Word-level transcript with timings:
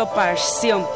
rapaz, 0.00 0.40
sempre. 0.40 0.88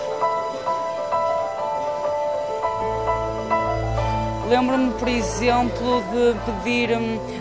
Lembro-me, 4.48 4.92
por 4.92 5.08
exemplo, 5.08 6.02
de 6.10 6.34
pedir 6.62 6.90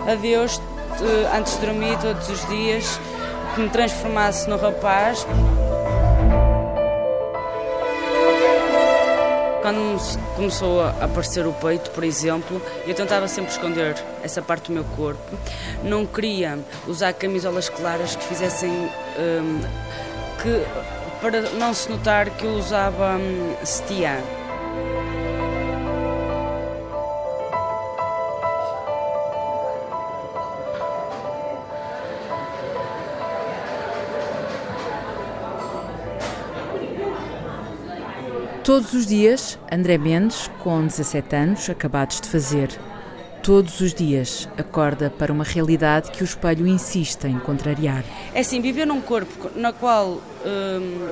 a 0.09 0.15
Deus, 0.15 0.61
antes 1.33 1.57
de 1.57 1.65
dormir, 1.65 1.97
todos 1.99 2.27
os 2.29 2.45
dias, 2.47 2.99
que 3.55 3.61
me 3.61 3.69
transformasse 3.69 4.49
no 4.49 4.57
rapaz. 4.57 5.25
Quando 9.61 9.97
começou 10.35 10.81
a 10.81 10.89
aparecer 11.05 11.47
o 11.47 11.53
peito, 11.53 11.91
por 11.91 12.03
exemplo, 12.03 12.61
eu 12.85 12.93
tentava 12.93 13.25
sempre 13.29 13.51
esconder 13.51 13.95
essa 14.21 14.41
parte 14.41 14.65
do 14.65 14.73
meu 14.73 14.83
corpo. 14.97 15.37
Não 15.81 16.05
queria 16.05 16.59
usar 16.85 17.13
camisolas 17.13 17.69
claras 17.69 18.17
que 18.17 18.23
fizessem. 18.25 18.69
Um, 19.17 19.61
que, 20.41 21.02
para 21.23 21.41
não 21.51 21.73
se 21.73 21.89
notar 21.89 22.29
que 22.31 22.43
eu 22.43 22.51
usava 22.51 23.15
um, 23.15 23.65
setiã. 23.65 24.17
Todos 38.65 38.91
os 38.91 39.05
dias, 39.05 39.57
André 39.71 39.97
Mendes, 39.97 40.51
com 40.59 40.85
17 40.85 41.35
anos, 41.37 41.69
acabados 41.69 42.19
de 42.19 42.27
fazer. 42.27 42.69
Todos 43.41 43.79
os 43.79 43.93
dias 43.93 44.49
acorda 44.57 45.09
para 45.09 45.31
uma 45.31 45.45
realidade 45.45 46.11
que 46.11 46.21
o 46.21 46.25
espelho 46.25 46.67
insiste 46.67 47.27
em 47.27 47.39
contrariar. 47.39 48.03
É 48.33 48.41
assim, 48.41 48.59
viver 48.59 48.85
num 48.85 48.99
corpo 48.99 49.51
na 49.55 49.71
qual 49.71 50.21
hum, 50.45 51.09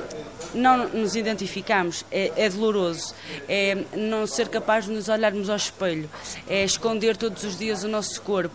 não 0.54 0.88
nos 0.88 1.16
identificamos 1.16 2.04
é, 2.10 2.32
é, 2.36 2.48
doloroso. 2.48 3.14
É 3.48 3.84
não 3.96 4.26
ser 4.26 4.48
capaz 4.48 4.86
de 4.86 4.92
nos 4.92 5.08
olharmos 5.08 5.48
ao 5.48 5.56
espelho. 5.56 6.08
É 6.48 6.64
esconder 6.64 7.16
todos 7.16 7.42
os 7.44 7.58
dias 7.58 7.84
o 7.84 7.88
nosso 7.88 8.20
corpo. 8.22 8.54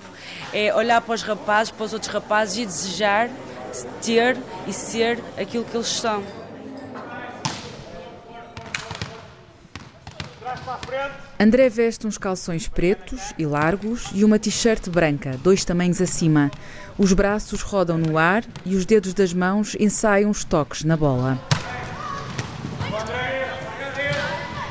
É 0.54 0.74
olhar 0.74 1.02
para 1.02 1.16
os 1.16 1.24
rapazes, 1.24 1.72
para 1.72 1.86
os 1.86 1.94
outros 1.94 2.12
rapazes 2.12 2.58
e 2.58 2.66
desejar 2.66 3.30
ter 4.02 4.38
e 4.68 4.74
ser 4.74 5.20
aquilo 5.38 5.66
que 5.66 5.76
eles 5.76 5.88
são. 5.88 6.24
André 11.40 11.70
veste 11.70 12.08
uns 12.08 12.18
calções 12.18 12.68
pretos 12.68 13.34
e 13.38 13.46
largos 13.46 14.10
e 14.14 14.26
uma 14.26 14.40
t-shirt 14.40 14.90
branca, 14.90 15.38
dois 15.44 15.64
tamanhos 15.64 16.02
acima. 16.02 16.50
Os 16.98 17.14
braços 17.14 17.62
rodam 17.62 17.98
no 17.98 18.18
ar 18.18 18.44
e 18.66 18.76
os 18.76 18.86
dedos 18.86 19.14
das 19.14 19.34
mãos 19.34 19.76
ensaiam 19.80 20.32
os 20.32 20.44
toques 20.44 20.84
na 20.84 20.98
bola. 20.98 21.40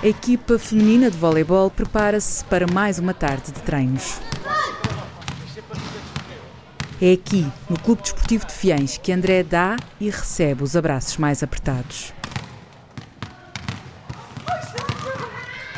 A 0.02 0.06
equipa 0.08 0.58
feminina 0.58 1.10
de 1.10 1.16
voleibol 1.16 1.70
prepara-se 1.70 2.44
para 2.44 2.66
mais 2.66 2.98
uma 2.98 3.14
tarde 3.14 3.52
de 3.52 3.60
treinos. 3.62 4.20
É 7.00 7.12
aqui, 7.12 7.46
no 7.68 7.78
Clube 7.78 8.02
Desportivo 8.02 8.46
de 8.46 8.52
Fiães, 8.52 8.98
que 8.98 9.12
André 9.12 9.42
dá 9.42 9.76
e 10.00 10.08
recebe 10.08 10.62
os 10.62 10.74
abraços 10.74 11.16
mais 11.18 11.42
apertados. 11.42 12.15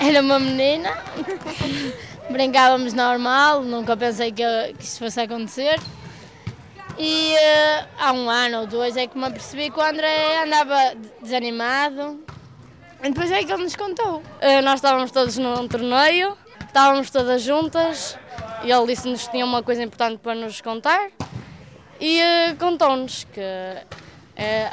Era 0.09 0.23
uma 0.23 0.39
menina, 0.39 0.97
brincávamos 2.33 2.95
normal, 2.95 3.63
nunca 3.63 3.95
pensei 3.95 4.33
que, 4.33 4.43
que 4.79 4.83
isso 4.83 5.01
fosse 5.01 5.21
acontecer. 5.21 5.79
E 6.97 7.35
uh, 7.35 7.89
há 7.99 8.13
um 8.15 8.31
ano 8.31 8.61
ou 8.61 8.67
dois 8.67 8.97
é 8.97 9.07
que 9.07 9.19
me 9.19 9.27
apercebi 9.27 9.71
que 9.71 9.79
o 9.79 9.83
André 9.83 10.45
andava 10.45 10.95
desanimado. 11.21 12.25
E 13.03 13.11
depois 13.11 13.31
é 13.31 13.45
que 13.45 13.53
ele 13.53 13.65
nos 13.65 13.77
contou. 13.77 14.21
Uh, 14.21 14.63
nós 14.65 14.77
estávamos 14.77 15.11
todos 15.11 15.37
num 15.37 15.69
torneio, 15.69 16.39
estávamos 16.67 17.11
todas 17.11 17.43
juntas 17.43 18.19
e 18.65 18.73
ele 18.73 18.87
disse-nos 18.87 19.25
que 19.25 19.33
tinha 19.33 19.45
uma 19.45 19.63
coisa 19.63 19.83
importante 19.83 20.21
para 20.23 20.35
nos 20.35 20.63
contar. 20.63 21.11
E 22.01 22.19
uh, 22.19 22.57
contou-nos 22.59 23.25
que 23.25 23.43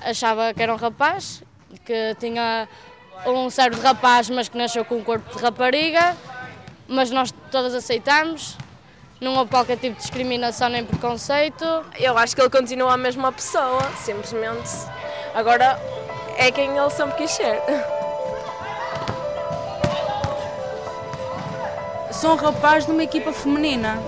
achava 0.01 0.53
que 0.53 0.63
era 0.63 0.73
um 0.73 0.77
rapaz, 0.77 1.43
que 1.83 2.15
tinha 2.21 2.69
um 3.25 3.49
cérebro 3.49 3.79
de 3.79 3.85
rapaz, 3.85 4.29
mas 4.29 4.49
que 4.49 4.57
nasceu 4.57 4.83
com 4.85 4.95
um 4.95 5.03
corpo 5.03 5.35
de 5.35 5.41
rapariga, 5.41 6.15
mas 6.87 7.09
nós 7.11 7.33
todas 7.51 7.73
aceitamos. 7.73 8.57
Não 9.19 9.35
houve 9.35 9.49
qualquer 9.49 9.77
tipo 9.77 9.95
de 9.95 10.01
discriminação 10.01 10.69
nem 10.69 10.85
preconceito. 10.85 11.65
Eu 11.97 12.17
acho 12.17 12.35
que 12.35 12.41
ele 12.41 12.49
continua 12.49 12.93
a 12.93 12.97
mesma 12.97 13.31
pessoa, 13.31 13.81
simplesmente. 14.03 14.69
Agora 15.33 15.79
é 16.37 16.51
quem 16.51 16.77
ele 16.77 16.89
sempre 16.89 17.15
quis 17.15 17.31
ser. 17.31 17.61
Sou 22.11 22.33
um 22.33 22.35
rapaz 22.35 22.87
numa 22.87 23.03
equipa 23.03 23.31
feminina 23.31 23.99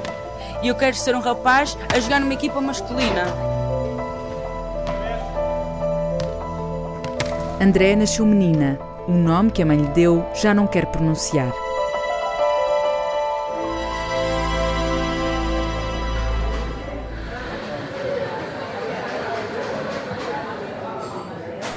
e 0.62 0.68
eu 0.68 0.75
quero 0.75 0.95
ser 0.95 1.16
um 1.16 1.19
rapaz 1.19 1.78
a 1.94 2.00
jogar 2.00 2.19
numa 2.19 2.34
equipa 2.34 2.59
masculina. 2.62 3.24
André 7.59 7.95
nasceu 7.95 8.25
menina 8.25 8.79
um 9.07 9.23
nome 9.23 9.51
que 9.51 9.62
a 9.62 9.66
mãe 9.66 9.78
lhe 9.78 9.88
deu 9.90 10.25
já 10.35 10.53
não 10.53 10.68
quer 10.68 10.85
pronunciar. 10.88 11.53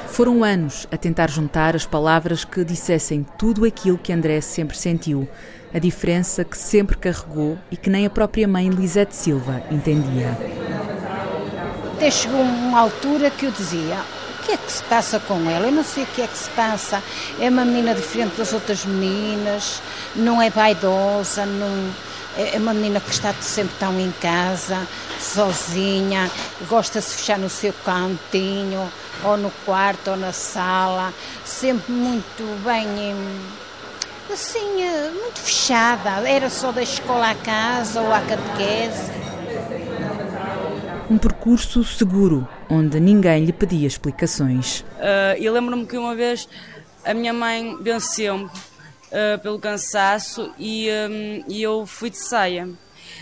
Foram 0.09 0.45
anos 0.45 0.87
a 0.91 0.99
tentar 0.99 1.31
juntar 1.31 1.75
as 1.75 1.87
palavras 1.87 2.45
que 2.45 2.63
dissessem 2.65 3.25
tudo 3.39 3.65
aquilo 3.65 3.97
que 3.97 4.12
André 4.12 4.41
sempre 4.43 4.77
sentiu, 4.77 5.27
a 5.73 5.79
diferença 5.79 6.45
que 6.45 6.59
sempre 6.59 6.97
carregou 6.97 7.57
e 7.71 7.77
que 7.77 7.89
nem 7.89 8.05
a 8.05 8.11
própria 8.11 8.47
mãe 8.47 8.69
Lisete 8.69 9.15
Silva 9.17 9.62
entendia. 9.71 10.37
Até 11.95 12.11
chegou 12.11 12.41
uma 12.41 12.81
altura 12.81 13.31
que 13.31 13.47
eu 13.47 13.51
dizia: 13.51 13.99
que 14.50 14.55
é 14.55 14.56
que 14.56 14.72
se 14.72 14.83
passa 14.84 15.21
com 15.21 15.49
ela? 15.49 15.66
Eu 15.66 15.72
não 15.72 15.84
sei 15.84 16.03
o 16.03 16.06
que 16.09 16.22
é 16.22 16.27
que 16.27 16.37
se 16.37 16.50
passa. 16.50 17.00
É 17.38 17.49
uma 17.49 17.65
menina 17.65 17.94
diferente 17.94 18.37
das 18.37 18.53
outras 18.53 18.84
meninas, 18.84 19.81
não 20.16 20.43
é 20.43 20.50
vaidosa, 20.50 21.47
não, 21.47 21.91
é, 22.37 22.56
é 22.56 22.59
uma 22.59 22.75
menina 22.75 22.99
que 22.99 23.11
está 23.11 23.33
sempre 23.34 23.77
tão 23.78 23.99
em 24.00 24.11
casa, 24.21 24.88
sozinha, 25.21 26.28
gosta 26.69 26.99
de 26.99 27.06
se 27.06 27.16
fechar 27.19 27.38
no 27.38 27.49
seu 27.49 27.72
cantinho, 27.84 28.91
ou 29.22 29.37
no 29.37 29.53
quarto, 29.65 30.11
ou 30.11 30.16
na 30.16 30.33
sala, 30.33 31.15
sempre 31.44 31.93
muito 31.93 32.65
bem, 32.65 33.15
assim, 34.32 34.82
eh, 34.82 35.11
muito 35.15 35.38
fechada. 35.38 36.28
Era 36.28 36.50
só 36.50 36.72
da 36.72 36.82
escola 36.82 37.31
à 37.31 37.34
casa 37.37 38.00
ou 38.00 38.12
à 38.12 38.21
catequese. 38.21 39.30
Um 41.10 41.19
percurso 41.19 41.82
seguro, 41.82 42.48
onde 42.71 43.00
ninguém 43.00 43.44
lhe 43.44 43.53
pedia 43.53 43.84
explicações. 43.84 44.82
Uh, 44.97 45.37
eu 45.41 45.53
lembro-me 45.53 45.84
que 45.84 45.98
uma 45.98 46.15
vez 46.15 46.48
a 47.04 47.12
minha 47.12 47.32
mãe 47.32 47.76
venceu-me 47.81 48.44
uh, 48.44 49.38
pelo 49.43 49.59
cansaço 49.59 50.53
e, 50.56 50.88
um, 50.88 51.44
e 51.49 51.60
eu 51.60 51.84
fui 51.84 52.10
de 52.10 52.16
saia. 52.16 52.69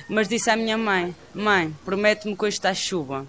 Mas 0.07 0.29
disse 0.29 0.51
à 0.51 0.57
minha 0.57 0.77
mãe: 0.77 1.17
Mãe, 1.33 1.75
promete-me 1.83 2.37
que 2.37 2.45
hoje 2.45 2.59
está 2.59 2.75
chuva. 2.75 3.27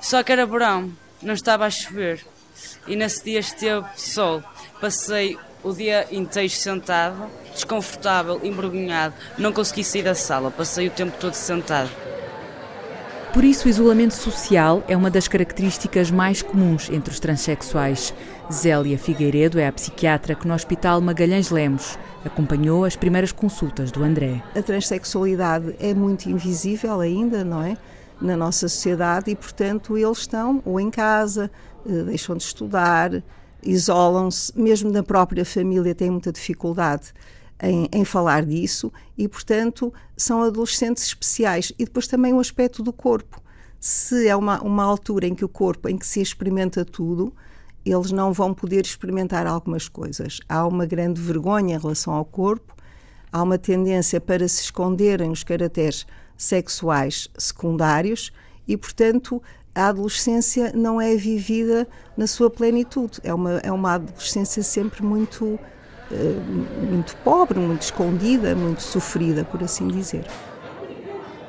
Só 0.00 0.24
que 0.24 0.32
era 0.32 0.44
verão, 0.44 0.90
não 1.22 1.34
estava 1.34 1.66
a 1.66 1.70
chover. 1.70 2.26
E 2.88 2.96
nesse 2.96 3.22
dia 3.22 3.38
esteve 3.38 3.86
sol. 3.94 4.42
Passei 4.80 5.38
o 5.62 5.72
dia 5.72 6.08
inteiro 6.10 6.50
sentado, 6.50 7.30
desconfortável, 7.54 8.40
envergonhado. 8.42 9.14
Não 9.38 9.52
consegui 9.52 9.84
sair 9.84 10.02
da 10.02 10.16
sala, 10.16 10.50
passei 10.50 10.88
o 10.88 10.90
tempo 10.90 11.16
todo 11.16 11.34
sentado. 11.34 11.90
Por 13.32 13.44
isso, 13.44 13.68
o 13.68 13.70
isolamento 13.70 14.14
social 14.14 14.82
é 14.88 14.96
uma 14.96 15.08
das 15.08 15.28
características 15.28 16.10
mais 16.10 16.42
comuns 16.42 16.90
entre 16.90 17.12
os 17.12 17.20
transexuais. 17.20 18.12
Zélia 18.52 18.98
Figueiredo 18.98 19.56
é 19.60 19.68
a 19.68 19.72
psiquiatra 19.72 20.34
que 20.34 20.48
no 20.48 20.52
Hospital 20.52 21.00
Magalhães 21.00 21.48
Lemos 21.48 21.96
acompanhou 22.24 22.84
as 22.84 22.96
primeiras 22.96 23.30
consultas 23.30 23.92
do 23.92 24.02
André. 24.02 24.42
A 24.56 24.60
transexualidade 24.60 25.76
é 25.78 25.94
muito 25.94 26.28
invisível 26.28 26.98
ainda, 26.98 27.44
não 27.44 27.62
é? 27.62 27.76
Na 28.20 28.36
nossa 28.36 28.68
sociedade 28.68 29.30
e, 29.30 29.36
portanto, 29.36 29.96
eles 29.96 30.18
estão 30.18 30.60
ou 30.64 30.80
em 30.80 30.90
casa, 30.90 31.48
eh, 31.88 32.02
deixam 32.02 32.36
de 32.36 32.42
estudar, 32.42 33.22
isolam-se, 33.62 34.52
mesmo 34.58 34.90
na 34.90 35.04
própria 35.04 35.44
família 35.44 35.94
têm 35.94 36.10
muita 36.10 36.32
dificuldade 36.32 37.12
em, 37.62 37.88
em, 37.92 38.04
falar 38.04 38.44
disso 38.44 38.92
e, 39.16 39.28
portanto, 39.28 39.92
são 40.16 40.42
adolescentes 40.42 41.04
especiais. 41.04 41.72
E 41.78 41.84
depois 41.84 42.06
também 42.06 42.32
o 42.32 42.40
aspecto 42.40 42.82
do 42.82 42.92
corpo. 42.92 43.40
Se 43.78 44.28
é 44.28 44.36
uma, 44.36 44.60
uma 44.62 44.84
altura 44.84 45.26
em 45.26 45.34
que 45.34 45.44
o 45.44 45.48
corpo, 45.48 45.88
em 45.88 45.96
que 45.96 46.06
se 46.06 46.20
experimenta 46.20 46.84
tudo, 46.84 47.32
eles 47.84 48.10
não 48.10 48.32
vão 48.32 48.52
poder 48.52 48.84
experimentar 48.84 49.46
algumas 49.46 49.88
coisas. 49.88 50.40
Há 50.48 50.66
uma 50.66 50.86
grande 50.86 51.20
vergonha 51.20 51.76
em 51.76 51.78
relação 51.78 52.12
ao 52.12 52.24
corpo, 52.24 52.74
há 53.32 53.42
uma 53.42 53.58
tendência 53.58 54.20
para 54.20 54.46
se 54.48 54.62
esconderem 54.62 55.30
os 55.30 55.42
caracteres 55.42 56.06
sexuais 56.36 57.28
secundários 57.36 58.32
e, 58.66 58.76
portanto, 58.76 59.42
a 59.74 59.88
adolescência 59.88 60.72
não 60.74 61.00
é 61.00 61.14
vivida 61.14 61.86
na 62.16 62.26
sua 62.26 62.50
plenitude. 62.50 63.20
É 63.22 63.32
uma, 63.32 63.58
é 63.58 63.70
uma 63.70 63.94
adolescência 63.94 64.62
sempre 64.62 65.02
muito, 65.02 65.58
muito 66.10 67.14
pobre, 67.16 67.58
muito 67.58 67.82
escondida, 67.82 68.54
muito 68.54 68.82
sofrida, 68.82 69.44
por 69.44 69.62
assim 69.62 69.88
dizer. 69.88 70.24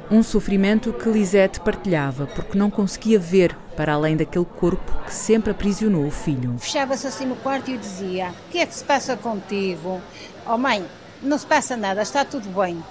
Um 0.10 0.22
sofrimento 0.22 0.92
que 0.92 1.10
Lisette 1.10 1.62
partilhava 1.62 2.28
porque 2.28 2.58
não 2.58 2.70
conseguia 2.70 3.18
ver 3.18 3.56
para 3.78 3.94
além 3.94 4.18
daquele 4.18 4.46
corpo 4.46 4.92
que 5.06 5.14
sempre 5.14 5.52
aprisionou 5.52 6.06
o 6.06 6.12
filho. 6.12 6.58
Fechava-se 6.60 7.08
assim 7.08 7.26
no 7.26 7.38
quarto 7.38 7.72
e 7.72 7.78
dizia: 7.78 8.30
O 8.48 8.52
que 8.52 8.60
é 8.60 8.66
que 8.66 8.76
se 8.76 8.84
passa 8.84 9.16
contigo? 9.16 10.02
Oh 10.46 10.58
mãe, 10.58 10.86
não 11.22 11.38
se 11.38 11.46
passa 11.46 11.78
nada, 11.78 12.02
está 12.02 12.26
tudo 12.26 12.50
bem. 12.50 12.84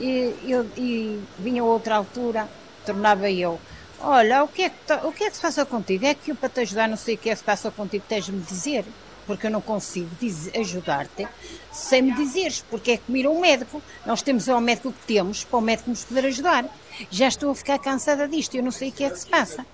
E, 0.00 0.34
eu, 0.46 0.66
e 0.76 1.22
vinha 1.38 1.62
outra 1.62 1.94
altura, 1.94 2.48
tornava 2.84 3.30
eu: 3.30 3.58
Olha, 4.00 4.42
o 4.42 4.48
que, 4.48 4.62
é 4.62 4.68
que, 4.68 4.92
o 5.04 5.12
que 5.12 5.24
é 5.24 5.30
que 5.30 5.36
se 5.36 5.42
passa 5.42 5.64
contigo? 5.64 6.04
É 6.04 6.12
que 6.12 6.32
eu 6.32 6.34
para 6.34 6.48
te 6.48 6.60
ajudar 6.60 6.88
não 6.88 6.96
sei 6.96 7.14
o 7.14 7.18
que 7.18 7.30
é 7.30 7.32
que 7.32 7.38
se 7.38 7.44
passa 7.44 7.70
contigo, 7.70 8.04
tens 8.08 8.26
de 8.26 8.32
me 8.32 8.42
dizer 8.42 8.84
porque 9.26 9.46
eu 9.46 9.50
não 9.50 9.60
consigo 9.60 10.10
ajudar-te 10.58 11.26
sem 11.72 12.02
me 12.02 12.14
dizeres, 12.14 12.64
porque 12.70 12.92
é 12.92 13.00
ir 13.08 13.26
ao 13.26 13.34
médico. 13.34 13.82
Nós 14.06 14.22
temos 14.22 14.48
o 14.48 14.60
médico 14.60 14.92
que 14.92 15.06
temos 15.06 15.44
para 15.44 15.58
o 15.58 15.62
médico 15.62 15.90
nos 15.90 16.04
poder 16.04 16.26
ajudar. 16.26 16.66
Já 17.10 17.28
estou 17.28 17.50
a 17.50 17.54
ficar 17.54 17.78
cansada 17.78 18.28
disto, 18.28 18.56
eu 18.56 18.62
não 18.62 18.70
sei 18.70 18.90
o 18.90 18.92
que 18.92 19.04
é 19.04 19.10
que 19.10 19.18
se 19.18 19.26
passa. 19.26 19.66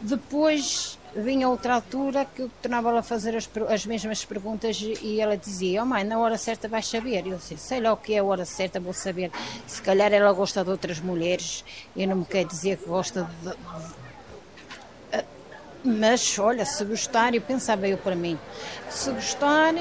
Depois 0.00 0.98
vinha 1.16 1.48
outra 1.48 1.74
altura 1.74 2.24
que 2.24 2.42
eu 2.42 2.50
tornava 2.62 2.96
a 2.98 3.02
fazer 3.02 3.36
as, 3.36 3.48
as, 3.68 3.86
mesmas 3.86 4.24
perguntas 4.24 4.80
e 4.80 5.20
ela 5.20 5.36
dizia: 5.36 5.82
Oh 5.82 5.86
mãe, 5.86 6.04
na 6.04 6.18
hora 6.18 6.38
certa 6.38 6.68
vais 6.68 6.86
saber. 6.86 7.26
Eu 7.26 7.38
disse: 7.38 7.56
Sei 7.56 7.80
lá 7.80 7.92
o 7.92 7.96
que 7.96 8.14
é 8.14 8.18
a 8.18 8.24
hora 8.24 8.44
certa, 8.44 8.78
vou 8.78 8.92
saber. 8.92 9.30
Se 9.66 9.82
calhar 9.82 10.12
ela 10.12 10.32
gosta 10.32 10.62
de 10.62 10.70
outras 10.70 11.00
mulheres, 11.00 11.64
eu 11.96 12.06
não 12.06 12.16
me 12.16 12.24
quero 12.24 12.48
dizer 12.48 12.78
que 12.78 12.86
gosta 12.86 13.28
de, 13.42 14.07
mas, 15.88 16.38
olha, 16.38 16.64
se 16.64 16.84
gostar, 16.84 17.34
eu 17.34 17.40
pensava 17.40 17.88
eu 17.88 17.98
para 17.98 18.14
mim, 18.14 18.38
se 18.90 19.10
gostar, 19.10 19.74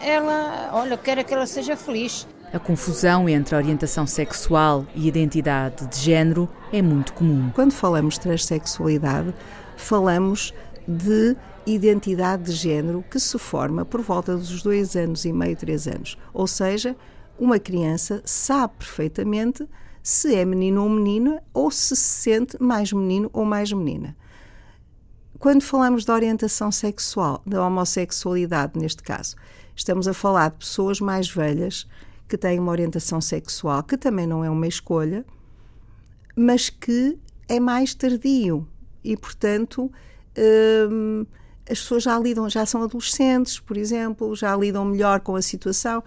ela, 0.00 0.70
olha, 0.72 0.94
eu 0.94 0.98
quero 0.98 1.24
que 1.24 1.34
ela 1.34 1.46
seja 1.46 1.76
feliz. 1.76 2.26
A 2.52 2.58
confusão 2.58 3.28
entre 3.28 3.54
a 3.54 3.58
orientação 3.58 4.06
sexual 4.06 4.86
e 4.94 5.06
identidade 5.06 5.86
de 5.86 5.98
género 5.98 6.48
é 6.72 6.80
muito 6.80 7.12
comum. 7.12 7.50
Quando 7.54 7.72
falamos 7.72 8.14
de 8.14 8.20
transexualidade, 8.20 9.34
falamos 9.76 10.54
de 10.86 11.36
identidade 11.66 12.44
de 12.44 12.52
género 12.52 13.04
que 13.10 13.20
se 13.20 13.38
forma 13.38 13.84
por 13.84 14.00
volta 14.00 14.34
dos 14.34 14.62
dois 14.62 14.96
anos 14.96 15.26
e 15.26 15.32
meio, 15.32 15.56
três 15.56 15.86
anos. 15.86 16.16
Ou 16.32 16.46
seja, 16.46 16.96
uma 17.38 17.58
criança 17.58 18.22
sabe 18.24 18.74
perfeitamente 18.78 19.68
se 20.02 20.34
é 20.34 20.42
menino 20.42 20.82
ou 20.82 20.88
menina 20.88 21.42
ou 21.52 21.70
se 21.70 21.94
se 21.94 22.22
sente 22.22 22.56
mais 22.58 22.92
menino 22.92 23.28
ou 23.30 23.44
mais 23.44 23.70
menina. 23.70 24.16
Quando 25.38 25.62
falamos 25.62 26.04
de 26.04 26.10
orientação 26.10 26.72
sexual, 26.72 27.40
da 27.46 27.64
homossexualidade 27.64 28.76
neste 28.76 29.04
caso, 29.04 29.36
estamos 29.74 30.08
a 30.08 30.12
falar 30.12 30.50
de 30.50 30.56
pessoas 30.56 31.00
mais 31.00 31.30
velhas 31.30 31.86
que 32.26 32.36
têm 32.36 32.58
uma 32.58 32.72
orientação 32.72 33.20
sexual 33.20 33.84
que 33.84 33.96
também 33.96 34.26
não 34.26 34.44
é 34.44 34.50
uma 34.50 34.66
escolha, 34.66 35.24
mas 36.34 36.68
que 36.68 37.16
é 37.48 37.60
mais 37.60 37.94
tardio. 37.94 38.66
E, 39.04 39.16
portanto, 39.16 39.90
hum, 40.90 41.24
as 41.70 41.78
pessoas 41.78 42.02
já 42.02 42.18
lidam, 42.18 42.50
já 42.50 42.66
são 42.66 42.82
adolescentes, 42.82 43.60
por 43.60 43.76
exemplo, 43.76 44.34
já 44.34 44.56
lidam 44.56 44.84
melhor 44.84 45.20
com 45.20 45.36
a 45.36 45.42
situação 45.42 46.02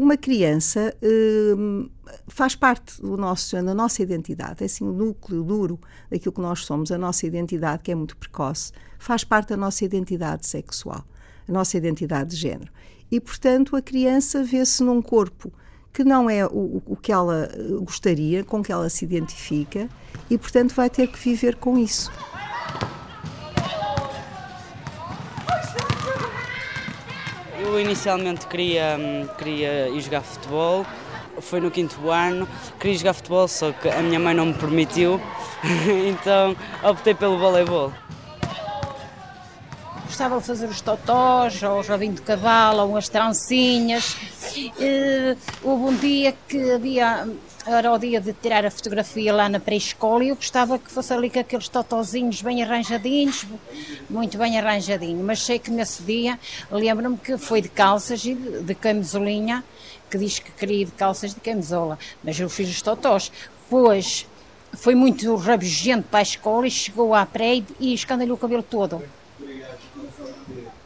uma 0.00 0.16
criança 0.16 0.94
hum, 1.02 1.90
faz 2.28 2.54
parte 2.54 3.02
do 3.02 3.16
nosso, 3.16 3.60
da 3.60 3.74
nossa 3.74 4.00
identidade, 4.00 4.62
é 4.62 4.66
assim 4.66 4.84
o 4.84 4.92
núcleo 4.92 5.42
duro 5.42 5.80
daquilo 6.08 6.32
que 6.32 6.40
nós 6.40 6.64
somos, 6.64 6.92
a 6.92 6.96
nossa 6.96 7.26
identidade, 7.26 7.82
que 7.82 7.90
é 7.90 7.94
muito 7.96 8.16
precoce, 8.16 8.70
faz 8.96 9.24
parte 9.24 9.48
da 9.48 9.56
nossa 9.56 9.84
identidade 9.84 10.46
sexual, 10.46 11.04
a 11.48 11.52
nossa 11.52 11.76
identidade 11.76 12.30
de 12.30 12.36
género. 12.36 12.70
E, 13.10 13.18
portanto, 13.18 13.74
a 13.74 13.82
criança 13.82 14.44
vê-se 14.44 14.84
num 14.84 15.02
corpo 15.02 15.52
que 15.92 16.04
não 16.04 16.30
é 16.30 16.46
o, 16.46 16.80
o 16.86 16.96
que 16.96 17.10
ela 17.10 17.50
gostaria, 17.80 18.44
com 18.44 18.62
que 18.62 18.70
ela 18.70 18.88
se 18.88 19.04
identifica, 19.04 19.88
e, 20.30 20.38
portanto, 20.38 20.74
vai 20.76 20.88
ter 20.88 21.08
que 21.08 21.18
viver 21.18 21.56
com 21.56 21.76
isso. 21.76 22.08
Eu 27.68 27.78
inicialmente 27.78 28.46
queria, 28.46 28.96
hum, 28.98 29.28
queria 29.36 29.90
ir 29.90 30.00
jogar 30.00 30.22
futebol, 30.22 30.86
foi 31.38 31.60
no 31.60 31.70
quinto 31.70 32.08
ano, 32.08 32.48
queria 32.80 32.96
jogar 32.96 33.12
futebol, 33.12 33.46
só 33.46 33.72
que 33.72 33.90
a 33.90 34.00
minha 34.00 34.18
mãe 34.18 34.32
não 34.32 34.46
me 34.46 34.54
permitiu, 34.54 35.20
então 36.08 36.56
optei 36.82 37.12
pelo 37.12 37.38
voleibol. 37.38 37.92
Gostava 40.06 40.40
de 40.40 40.46
fazer 40.46 40.66
os 40.66 40.80
totós, 40.80 41.62
ou 41.62 41.80
os 41.80 41.88
rabinhos 41.88 42.16
de 42.16 42.22
cavalo, 42.22 42.88
ou 42.88 42.96
as 42.96 43.10
trancinhas. 43.10 44.16
Uh, 44.56 45.36
houve 45.62 45.84
um 45.84 45.96
dia 45.96 46.34
que 46.48 46.72
havia 46.72 47.28
era 47.76 47.92
o 47.92 47.98
dia 47.98 48.18
de 48.18 48.32
tirar 48.32 48.64
a 48.64 48.70
fotografia 48.70 49.32
lá 49.32 49.46
na 49.46 49.60
pré-escola 49.60 50.24
e 50.24 50.30
eu 50.30 50.36
gostava 50.36 50.78
que 50.78 50.90
fosse 50.90 51.12
ali 51.12 51.28
com 51.28 51.38
aqueles 51.38 51.68
totozinhos 51.68 52.40
bem 52.40 52.62
arranjadinhos, 52.62 53.44
muito 54.08 54.38
bem 54.38 54.58
arranjadinho. 54.58 55.22
Mas 55.22 55.42
sei 55.42 55.58
que 55.58 55.70
nesse 55.70 56.02
dia, 56.02 56.38
lembro-me 56.70 57.18
que 57.18 57.36
foi 57.36 57.60
de 57.60 57.68
calças 57.68 58.24
e 58.24 58.34
de, 58.34 58.62
de 58.62 58.74
camisolinha, 58.74 59.62
que 60.10 60.16
diz 60.16 60.38
que 60.38 60.50
queria 60.50 60.86
de 60.86 60.92
calças 60.92 61.34
de 61.34 61.40
camisola, 61.40 61.98
mas 62.24 62.40
eu 62.40 62.48
fiz 62.48 62.70
os 62.70 62.80
totós. 62.80 63.30
Pois 63.68 64.26
foi 64.72 64.94
muito 64.94 65.34
rabugento 65.36 66.08
para 66.08 66.20
a 66.20 66.22
escola 66.22 66.66
e 66.66 66.70
chegou 66.70 67.14
à 67.14 67.26
pré 67.26 67.62
e 67.78 67.92
escandalhou 67.92 68.36
o 68.36 68.40
cabelo 68.40 68.62
todo. 68.62 69.02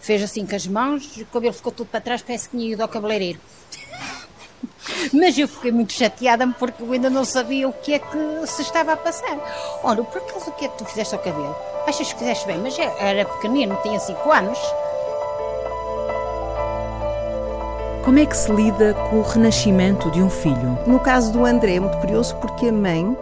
Fez 0.01 0.21
assim 0.21 0.45
com 0.45 0.57
as 0.57 0.67
mãos, 0.67 1.17
o 1.17 1.27
cabelo 1.27 1.55
ficou 1.55 1.71
tudo 1.71 1.87
para 1.87 2.01
trás, 2.01 2.23
parece 2.23 2.49
que 2.49 2.57
tinha 2.57 2.73
ido 2.73 2.83
ao 2.83 2.89
cabeleireiro. 2.89 3.39
Mas 5.13 5.39
eu 5.39 5.47
fiquei 5.49 5.73
muito 5.73 5.93
chateada 5.93 6.47
porque 6.59 6.83
eu 6.83 6.93
ainda 6.93 7.11
não 7.11 7.25
sabia 7.25 7.69
o 7.69 7.73
que 7.73 7.95
é 7.95 7.99
que 7.99 8.47
se 8.47 8.63
estava 8.63 8.93
a 8.93 8.97
passar. 8.97 9.39
Olha, 9.83 10.03
por 10.03 10.21
acaso 10.21 10.51
o 10.51 10.53
que 10.53 10.65
é 10.65 10.69
que 10.69 10.79
tu 10.79 10.85
fizeste 10.85 11.15
ao 11.15 11.21
cabelo? 11.21 11.55
Achas 11.87 12.13
que 12.13 12.19
fizeste 12.19 12.47
bem? 12.47 12.59
Mas 12.59 12.79
era 12.79 13.25
pequenino, 13.25 13.79
tinha 13.83 13.99
5 13.99 14.33
anos. 14.33 14.59
Como 18.05 18.19
é 18.19 18.27
que 18.27 18.37
se 18.37 18.51
lida 18.51 18.95
com 19.09 19.21
o 19.21 19.23
renascimento 19.23 20.11
de 20.11 20.21
um 20.21 20.29
filho? 20.29 20.79
No 20.87 20.99
caso 20.99 21.33
do 21.33 21.45
André 21.45 21.77
é 21.77 21.81
muito 21.81 21.99
curioso 21.99 22.35
porque 22.37 22.67
a 22.67 22.73
mãe 22.73 23.17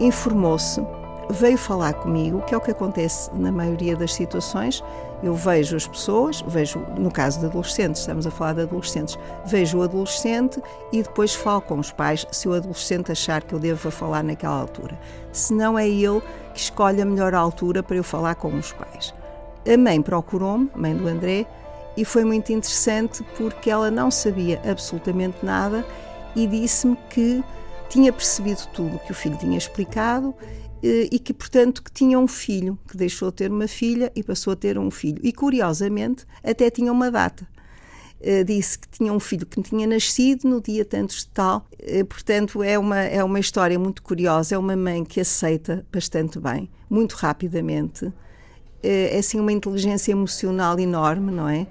informou-se 0.00 0.82
veio 1.30 1.58
falar 1.58 1.94
comigo, 1.94 2.42
que 2.42 2.54
é 2.54 2.56
o 2.56 2.60
que 2.60 2.70
acontece 2.70 3.30
na 3.34 3.50
maioria 3.52 3.96
das 3.96 4.14
situações. 4.14 4.82
Eu 5.24 5.34
vejo 5.34 5.74
as 5.74 5.86
pessoas, 5.86 6.44
vejo, 6.46 6.80
no 6.98 7.10
caso 7.10 7.40
de 7.40 7.46
adolescentes, 7.46 8.02
estamos 8.02 8.26
a 8.26 8.30
falar 8.30 8.52
de 8.52 8.60
adolescentes, 8.60 9.18
vejo 9.46 9.78
o 9.78 9.82
adolescente 9.82 10.60
e 10.92 11.02
depois 11.02 11.34
falo 11.34 11.62
com 11.62 11.78
os 11.78 11.90
pais 11.90 12.26
se 12.30 12.46
o 12.46 12.52
adolescente 12.52 13.10
achar 13.10 13.42
que 13.42 13.54
eu 13.54 13.58
devo 13.58 13.90
falar 13.90 14.22
naquela 14.22 14.60
altura. 14.60 15.00
Se 15.32 15.54
não 15.54 15.78
é 15.78 15.88
ele 15.88 16.20
que 16.52 16.60
escolhe 16.60 17.00
a 17.00 17.06
melhor 17.06 17.32
altura 17.32 17.82
para 17.82 17.96
eu 17.96 18.04
falar 18.04 18.34
com 18.34 18.54
os 18.54 18.70
pais. 18.72 19.14
A 19.66 19.78
mãe 19.78 20.02
procurou-me, 20.02 20.70
mãe 20.74 20.94
do 20.94 21.08
André, 21.08 21.46
e 21.96 22.04
foi 22.04 22.22
muito 22.22 22.52
interessante 22.52 23.24
porque 23.38 23.70
ela 23.70 23.90
não 23.90 24.10
sabia 24.10 24.60
absolutamente 24.70 25.38
nada 25.42 25.86
e 26.36 26.46
disse-me 26.46 26.98
que 27.08 27.42
tinha 27.88 28.12
percebido 28.12 28.60
tudo 28.74 28.98
que 28.98 29.12
o 29.12 29.14
filho 29.14 29.38
tinha 29.38 29.56
explicado 29.56 30.34
e 31.10 31.18
que, 31.18 31.32
portanto, 31.32 31.82
que 31.82 31.90
tinha 31.90 32.18
um 32.18 32.28
filho, 32.28 32.78
que 32.86 32.96
deixou 32.96 33.30
de 33.30 33.36
ter 33.36 33.50
uma 33.50 33.66
filha 33.66 34.12
e 34.14 34.22
passou 34.22 34.52
a 34.52 34.56
ter 34.56 34.78
um 34.78 34.90
filho. 34.90 35.18
E, 35.22 35.32
curiosamente, 35.32 36.26
até 36.42 36.68
tinha 36.68 36.92
uma 36.92 37.10
data. 37.10 37.48
Uh, 38.20 38.44
disse 38.44 38.78
que 38.78 38.88
tinha 38.88 39.12
um 39.12 39.20
filho 39.20 39.46
que 39.46 39.60
tinha 39.62 39.86
nascido 39.86 40.48
no 40.48 40.60
dia 40.60 40.84
tantos 40.84 41.18
de 41.18 41.28
tal. 41.28 41.66
Uh, 41.80 42.04
portanto, 42.04 42.62
é 42.62 42.78
uma, 42.78 43.00
é 43.00 43.24
uma 43.24 43.40
história 43.40 43.78
muito 43.78 44.02
curiosa. 44.02 44.54
É 44.54 44.58
uma 44.58 44.76
mãe 44.76 45.04
que 45.04 45.20
aceita 45.20 45.86
bastante 45.90 46.38
bem, 46.38 46.70
muito 46.88 47.14
rapidamente. 47.14 48.12
É 48.82 49.16
assim 49.16 49.40
uma 49.40 49.50
inteligência 49.52 50.12
emocional 50.12 50.78
enorme, 50.78 51.32
não 51.32 51.48
é? 51.48 51.66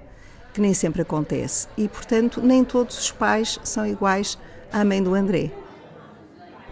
Que 0.52 0.60
nem 0.60 0.74
sempre 0.74 1.02
acontece. 1.02 1.68
E, 1.76 1.88
portanto, 1.88 2.40
nem 2.42 2.64
todos 2.64 2.98
os 2.98 3.12
pais 3.12 3.60
são 3.62 3.86
iguais 3.86 4.36
à 4.72 4.84
mãe 4.84 5.00
do 5.00 5.14
André. 5.14 5.52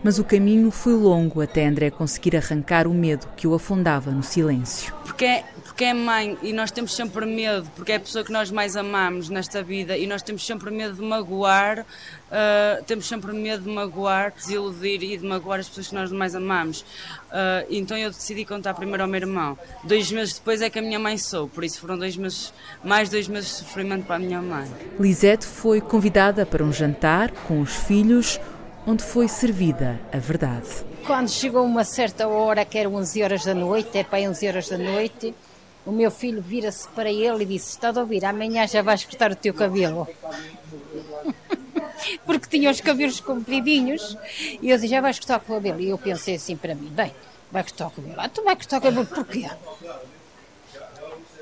Mas 0.02 0.18
o 0.18 0.25
caminho 0.25 0.71
foi 0.71 0.94
longo 0.94 1.40
até 1.40 1.66
André 1.66 1.90
conseguir 1.90 2.37
arrancar 2.37 2.88
o 2.88 2.94
medo 2.94 3.28
que 3.37 3.47
o 3.47 3.54
afundava 3.54 4.11
no 4.11 4.23
silêncio. 4.23 4.92
Porque 5.04 5.25
é, 5.25 5.44
porque 5.64 5.85
é 5.85 5.94
mãe 5.94 6.37
e 6.42 6.52
nós 6.52 6.71
temos 6.71 6.94
sempre 6.94 7.25
medo, 7.25 7.71
porque 7.76 7.92
é 7.92 7.97
a 7.97 8.00
pessoa 8.00 8.25
que 8.25 8.32
nós 8.32 8.50
mais 8.50 8.76
amamos 8.76 9.28
nesta 9.28 9.62
vida 9.62 9.97
e 9.97 10.06
nós 10.06 10.21
temos 10.21 10.44
sempre 10.44 10.71
medo 10.71 10.94
de 10.94 11.02
magoar, 11.02 11.80
uh, 11.80 12.85
temos 12.85 13.06
sempre 13.06 13.32
medo 13.32 13.62
de 13.62 13.71
magoar, 13.71 14.32
desiludir 14.37 15.02
e 15.02 15.16
de 15.16 15.25
magoar 15.25 15.61
as 15.61 15.68
pessoas 15.68 15.88
que 15.88 15.94
nós 15.94 16.11
mais 16.11 16.35
amamos. 16.35 16.80
Uh, 16.80 17.66
então 17.71 17.97
eu 17.97 18.11
decidi 18.11 18.44
contar 18.44 18.75
primeiro 18.75 19.02
ao 19.04 19.09
meu 19.09 19.21
irmão. 19.21 19.56
Dois 19.85 20.11
meses 20.11 20.35
depois 20.35 20.61
é 20.61 20.68
que 20.68 20.78
a 20.78 20.82
minha 20.82 20.99
mãe 20.99 21.16
soube, 21.16 21.52
por 21.52 21.62
isso 21.62 21.80
foram 21.80 21.97
dois 21.97 22.16
meses, 22.16 22.52
mais 22.82 23.09
dois 23.09 23.28
meses 23.28 23.50
de 23.50 23.56
sofrimento 23.56 24.04
para 24.04 24.16
a 24.16 24.18
minha 24.18 24.42
mãe. 24.42 24.68
Lisette 24.99 25.47
foi 25.47 25.80
convidada 25.80 26.44
para 26.44 26.64
um 26.64 26.73
jantar 26.73 27.30
com 27.30 27.61
os 27.61 27.75
filhos 27.75 28.40
onde 28.86 29.02
foi 29.02 29.28
servida 29.28 30.00
a 30.12 30.18
verdade. 30.18 30.68
quando 31.06 31.28
chegou 31.28 31.64
uma 31.64 31.84
certa 31.84 32.28
hora, 32.28 32.64
que 32.64 32.78
era 32.78 32.88
11 32.88 33.22
horas 33.22 33.44
da 33.44 33.54
noite, 33.54 33.98
é 33.98 34.04
para 34.04 34.28
11 34.28 34.48
horas 34.48 34.68
da 34.68 34.78
noite, 34.78 35.34
o 35.84 35.90
meu 35.90 36.10
filho 36.10 36.40
vira-se 36.40 36.86
para 36.88 37.10
ele 37.10 37.42
e 37.42 37.46
disse: 37.46 37.70
Estás 37.70 37.96
a 37.96 38.00
ouvir, 38.00 38.24
amanhã 38.24 38.66
já 38.66 38.82
vais 38.82 39.04
cortar 39.04 39.32
o 39.32 39.36
teu 39.36 39.52
cabelo. 39.52 40.06
Porque 42.26 42.48
tinha 42.48 42.70
os 42.70 42.80
cabelos 42.80 43.20
compridinhos 43.20 44.16
e 44.60 44.70
eu 44.70 44.76
disse: 44.76 44.88
Já 44.88 45.00
vais 45.00 45.18
cortar 45.18 45.38
o 45.38 45.40
cabelo. 45.40 45.80
E 45.80 45.88
eu 45.88 45.98
pensei 45.98 46.36
assim 46.36 46.56
para 46.56 46.74
mim: 46.74 46.88
Bem, 46.88 47.12
vai 47.50 47.62
cortar 47.62 47.88
o 47.88 47.90
cabelo. 47.90 48.14
Ah, 48.18 48.28
tu 48.28 48.44
vai 48.44 48.54
cortar 48.54 48.78
o 48.78 48.80
cabelo 48.80 49.06
porquê? 49.06 49.48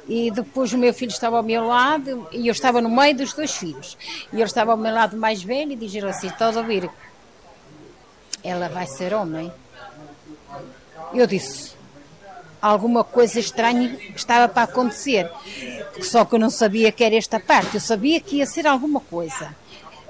E 0.08 0.30
depois 0.30 0.72
o 0.72 0.78
meu 0.78 0.92
filho 0.92 1.10
estava 1.10 1.36
ao 1.36 1.42
meu 1.42 1.66
lado 1.66 2.26
e 2.32 2.48
eu 2.48 2.52
estava 2.52 2.80
no 2.80 2.90
meio 2.90 3.14
dos 3.14 3.32
dois 3.32 3.52
filhos. 3.52 3.96
E 4.32 4.36
ele 4.36 4.44
estava 4.44 4.72
ao 4.72 4.76
meu 4.76 4.92
lado 4.92 5.16
mais 5.16 5.42
velho 5.42 5.72
e 5.72 5.76
dizia 5.76 6.06
assim: 6.08 6.28
Estás 6.28 6.56
a 6.56 6.60
ouvir? 6.60 6.90
Ela 8.42 8.68
vai 8.68 8.86
ser 8.86 9.12
homem. 9.12 9.52
Eu 11.12 11.26
disse: 11.26 11.72
alguma 12.60 13.02
coisa 13.02 13.40
estranha 13.40 13.98
estava 14.14 14.48
para 14.48 14.64
acontecer. 14.64 15.30
Só 16.02 16.24
que 16.24 16.34
eu 16.34 16.38
não 16.38 16.50
sabia 16.50 16.92
que 16.92 17.04
era 17.04 17.16
esta 17.16 17.40
parte. 17.40 17.74
Eu 17.74 17.80
sabia 17.80 18.20
que 18.20 18.36
ia 18.36 18.46
ser 18.46 18.66
alguma 18.66 19.00
coisa, 19.00 19.54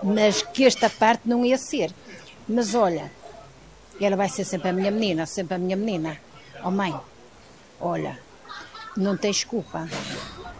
mas 0.03 0.43
que 0.43 0.65
esta 0.65 0.91
parte 0.91 1.23
não 1.29 1.45
ia 1.45 1.59
ser. 1.59 1.93
Mas 2.49 2.75
olha, 2.75 3.11
ela 4.01 4.17
vai 4.17 4.29
ser 4.29 4.45
sempre 4.45 4.69
a 4.69 4.73
minha 4.73 4.91
menina, 4.91 5.27
sempre 5.27 5.55
a 5.55 5.59
minha 5.59 5.77
menina. 5.77 6.19
Oh 6.65 6.71
mãe, 6.71 6.95
olha, 7.81 8.19
não 8.97 9.17
tens 9.17 9.45
culpa, 9.45 9.89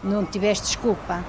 não 0.03 0.25
tiveste 0.25 0.67
desculpa. 0.67 1.23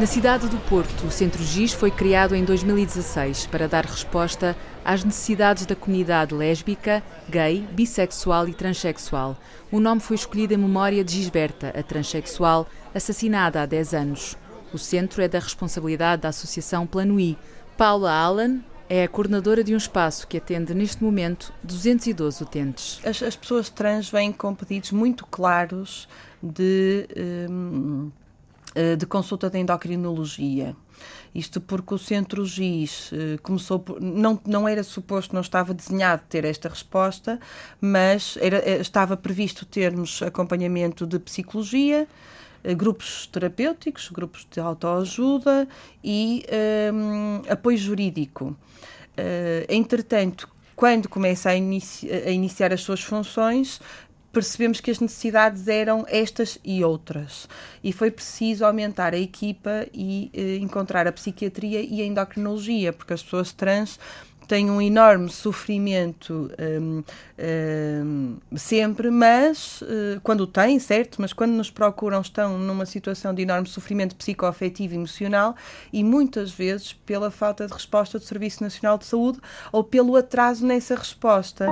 Na 0.00 0.06
cidade 0.06 0.48
do 0.48 0.58
Porto, 0.68 1.06
o 1.06 1.10
Centro 1.10 1.42
GIS 1.42 1.72
foi 1.72 1.90
criado 1.90 2.34
em 2.34 2.44
2016 2.44 3.46
para 3.46 3.68
dar 3.68 3.84
resposta 3.84 4.56
às 4.84 5.04
necessidades 5.04 5.66
da 5.66 5.76
comunidade 5.76 6.34
lésbica, 6.34 7.02
gay, 7.28 7.60
bissexual 7.72 8.48
e 8.48 8.54
transexual. 8.54 9.36
O 9.70 9.78
nome 9.78 10.00
foi 10.00 10.16
escolhido 10.16 10.52
em 10.52 10.56
memória 10.56 11.04
de 11.04 11.12
Gisberta, 11.12 11.72
a 11.78 11.82
transexual, 11.82 12.66
assassinada 12.92 13.62
há 13.62 13.66
10 13.66 13.94
anos. 13.94 14.36
O 14.72 14.78
centro 14.78 15.22
é 15.22 15.28
da 15.28 15.38
responsabilidade 15.38 16.22
da 16.22 16.30
Associação 16.30 16.86
Plano 16.86 17.20
I. 17.20 17.38
Paula 17.76 18.12
Allen 18.12 18.64
é 18.88 19.04
a 19.04 19.08
coordenadora 19.08 19.62
de 19.62 19.72
um 19.72 19.76
espaço 19.76 20.26
que 20.26 20.36
atende 20.36 20.74
neste 20.74 21.02
momento 21.02 21.52
212 21.62 22.42
utentes. 22.42 23.00
As, 23.04 23.22
as 23.22 23.36
pessoas 23.36 23.70
trans 23.70 24.10
vêm 24.10 24.32
com 24.32 24.54
pedidos 24.54 24.90
muito 24.90 25.24
claros 25.24 26.08
de. 26.42 27.06
Um, 27.48 28.10
de 28.98 29.06
consulta 29.06 29.48
de 29.48 29.58
endocrinologia. 29.58 30.74
Isto 31.34 31.60
porque 31.60 31.94
o 31.94 31.98
Centro 31.98 32.46
GIS 32.46 33.10
eh, 33.12 33.38
começou 33.42 33.84
não, 34.00 34.40
não 34.46 34.68
era 34.68 34.84
suposto, 34.84 35.34
não 35.34 35.40
estava 35.40 35.74
desenhado 35.74 36.22
ter 36.28 36.44
esta 36.44 36.68
resposta, 36.68 37.40
mas 37.80 38.38
era, 38.40 38.58
eh, 38.58 38.80
estava 38.80 39.16
previsto 39.16 39.66
termos 39.66 40.22
acompanhamento 40.22 41.04
de 41.04 41.18
psicologia, 41.18 42.06
grupos 42.76 43.26
terapêuticos, 43.26 44.08
grupos 44.10 44.46
de 44.50 44.58
autoajuda 44.58 45.68
e 46.02 46.46
um, 46.94 47.42
apoio 47.50 47.76
jurídico. 47.76 48.56
Uh, 49.18 49.66
entretanto, 49.68 50.48
quando 50.74 51.08
começa 51.08 51.50
a, 51.50 51.56
inici 51.56 52.10
a, 52.10 52.30
iniciar 52.30 52.72
as 52.72 52.80
suas 52.80 53.00
funções, 53.00 53.80
percebemos 54.34 54.80
que 54.80 54.90
as 54.90 54.98
necessidades 54.98 55.68
eram 55.68 56.04
estas 56.08 56.58
e 56.64 56.84
outras. 56.84 57.48
E 57.82 57.92
foi 57.92 58.10
preciso 58.10 58.64
aumentar 58.64 59.14
a 59.14 59.18
equipa 59.18 59.86
e 59.94 60.30
eh, 60.34 60.56
encontrar 60.56 61.06
a 61.06 61.12
psiquiatria 61.12 61.80
e 61.80 62.02
a 62.02 62.04
endocrinologia, 62.04 62.92
porque 62.92 63.14
as 63.14 63.22
pessoas 63.22 63.52
trans 63.52 63.98
têm 64.46 64.70
um 64.70 64.80
enorme 64.80 65.30
sofrimento 65.30 66.50
um, 66.58 67.02
um, 67.38 68.56
sempre, 68.56 69.10
mas 69.10 69.80
uh, 69.82 70.20
quando 70.22 70.46
têm, 70.46 70.78
certo, 70.78 71.20
mas 71.20 71.32
quando 71.32 71.52
nos 71.52 71.70
procuram 71.70 72.20
estão 72.20 72.58
numa 72.58 72.86
situação 72.86 73.34
de 73.34 73.42
enorme 73.42 73.68
sofrimento 73.68 74.14
psicoafetivo 74.16 74.94
e 74.94 74.96
emocional 74.96 75.56
e 75.92 76.04
muitas 76.04 76.50
vezes 76.50 76.92
pela 76.92 77.30
falta 77.30 77.66
de 77.66 77.72
resposta 77.72 78.18
do 78.18 78.24
Serviço 78.24 78.62
Nacional 78.62 78.98
de 78.98 79.06
Saúde 79.06 79.40
ou 79.72 79.82
pelo 79.82 80.14
atraso 80.16 80.66
nessa 80.66 80.94
resposta. 80.94 81.66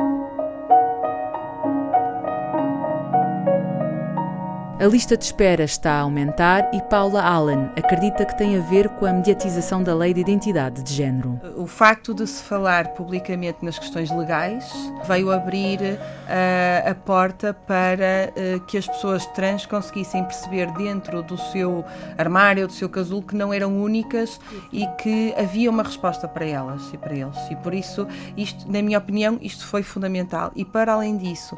A 4.82 4.86
lista 4.86 5.16
de 5.16 5.22
espera 5.22 5.62
está 5.62 5.92
a 5.92 6.00
aumentar 6.00 6.68
e 6.74 6.82
Paula 6.82 7.22
Allen 7.22 7.70
acredita 7.76 8.24
que 8.24 8.36
tem 8.36 8.58
a 8.58 8.62
ver 8.62 8.88
com 8.88 9.06
a 9.06 9.12
mediatização 9.12 9.80
da 9.80 9.94
lei 9.94 10.12
de 10.12 10.20
identidade 10.20 10.82
de 10.82 10.92
género. 10.92 11.40
O 11.54 11.68
facto 11.68 12.12
de 12.12 12.26
se 12.26 12.42
falar 12.42 12.88
publicamente 12.88 13.64
nas 13.64 13.78
questões 13.78 14.10
legais 14.10 14.68
veio 15.04 15.30
abrir 15.30 15.78
uh, 15.80 16.90
a 16.90 16.94
porta 16.96 17.54
para 17.54 18.32
uh, 18.34 18.58
que 18.66 18.76
as 18.76 18.88
pessoas 18.88 19.24
trans 19.26 19.66
conseguissem 19.66 20.24
perceber 20.24 20.72
dentro 20.72 21.22
do 21.22 21.38
seu 21.38 21.84
armário, 22.18 22.66
do 22.66 22.72
seu 22.72 22.88
casulo, 22.88 23.22
que 23.22 23.36
não 23.36 23.54
eram 23.54 23.80
únicas 23.80 24.40
e 24.72 24.84
que 25.00 25.32
havia 25.38 25.70
uma 25.70 25.84
resposta 25.84 26.26
para 26.26 26.44
elas 26.44 26.92
e 26.92 26.98
para 26.98 27.14
eles. 27.14 27.38
E 27.52 27.54
por 27.54 27.72
isso, 27.72 28.04
isto, 28.36 28.68
na 28.68 28.82
minha 28.82 28.98
opinião, 28.98 29.38
isto 29.40 29.64
foi 29.64 29.84
fundamental. 29.84 30.50
E 30.56 30.64
para 30.64 30.94
além 30.94 31.16
disso, 31.16 31.56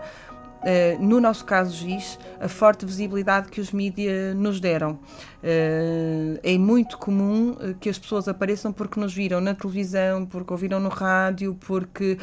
no 1.00 1.21
nosso 1.21 1.44
caso, 1.44 1.75
GIS, 1.76 2.18
a 2.40 2.49
forte 2.49 2.87
visibilidade 2.87 3.49
que 3.49 3.61
os 3.61 3.71
mídias 3.71 4.35
nos 4.35 4.61
deram. 4.61 4.99
Uh, 5.44 6.40
é 6.42 6.56
muito 6.56 6.97
comum 6.97 7.54
eh, 7.61 7.75
que 7.78 7.90
as 7.90 7.99
pessoas 7.99 8.26
apareçam 8.28 8.73
porque 8.73 8.99
nos 8.99 9.12
viram 9.12 9.42
na 9.42 9.54
televisão, 9.54 10.25
porque 10.25 10.50
ouviram 10.50 10.80
no 10.80 10.88
rádio, 10.88 11.54
porque 11.66 12.16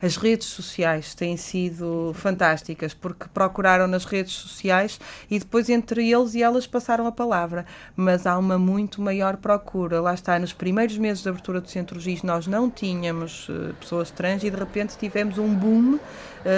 as 0.00 0.16
redes 0.16 0.46
sociais 0.46 1.16
têm 1.16 1.36
sido 1.36 2.12
fantásticas, 2.14 2.94
porque 2.94 3.26
procuraram 3.34 3.88
nas 3.88 4.04
redes 4.04 4.34
sociais 4.34 5.00
e 5.28 5.38
depois 5.40 5.68
entre 5.68 6.08
eles 6.08 6.34
e 6.34 6.42
elas 6.42 6.64
passaram 6.64 7.08
a 7.08 7.12
palavra. 7.12 7.66
Mas 7.96 8.24
há 8.24 8.38
uma 8.38 8.56
muito 8.56 9.02
maior 9.02 9.36
procura. 9.36 10.00
Lá 10.00 10.14
está, 10.14 10.38
nos 10.38 10.52
primeiros 10.52 10.96
meses 10.96 11.24
de 11.24 11.28
abertura 11.28 11.60
do 11.60 11.68
Centro 11.68 11.98
GIS 11.98 12.22
nós 12.22 12.46
não 12.46 12.70
tínhamos 12.70 13.50
pessoas 13.80 14.12
trans 14.12 14.44
e 14.44 14.50
de 14.50 14.56
repente 14.56 14.96
tivemos 14.96 15.38
um 15.38 15.52
boom 15.52 15.98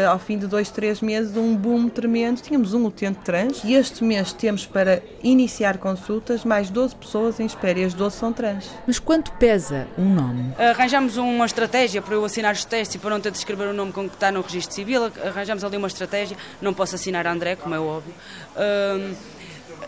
ao 0.08 0.18
fim 0.18 0.38
de 0.38 0.46
dois, 0.46 0.70
três 0.70 1.00
meses, 1.00 1.36
um 1.36 1.56
boom 1.56 1.88
tremendo. 1.88 2.40
Tínhamos 2.40 2.74
um 2.74 2.86
utente 2.86 3.20
trans 3.24 3.62
e 3.64 3.74
este 3.74 4.04
mês 4.04 4.32
temos 4.32 4.66
para 4.66 5.02
iniciar 5.22 5.78
consultas 5.78 6.44
mais 6.44 6.70
12 6.70 6.96
pessoas 6.96 7.40
em 7.40 7.46
espera 7.46 7.78
e 7.78 7.84
as 7.84 7.94
12 7.94 8.16
são 8.16 8.32
trans. 8.32 8.70
Mas 8.86 8.98
quanto 8.98 9.32
pesa 9.32 9.86
um 9.98 10.14
nome? 10.14 10.54
Arranjamos 10.58 11.16
uma 11.16 11.46
estratégia 11.46 12.02
para 12.02 12.14
eu 12.14 12.24
assinar 12.24 12.54
os 12.54 12.64
testes 12.64 12.96
e 12.96 12.98
para 12.98 13.10
não 13.10 13.20
ter 13.20 13.30
de 13.30 13.38
escrever 13.38 13.68
o 13.68 13.72
nome 13.72 13.92
com 13.92 14.08
que 14.08 14.14
está 14.14 14.30
no 14.30 14.40
registro 14.40 14.74
civil. 14.74 15.10
Arranjamos 15.24 15.64
ali 15.64 15.76
uma 15.76 15.88
estratégia. 15.88 16.36
Não 16.60 16.74
posso 16.74 16.94
assinar 16.94 17.26
André, 17.26 17.56
como 17.56 17.74
é 17.74 17.80
óbvio. 17.80 18.14
Uh, 18.56 19.14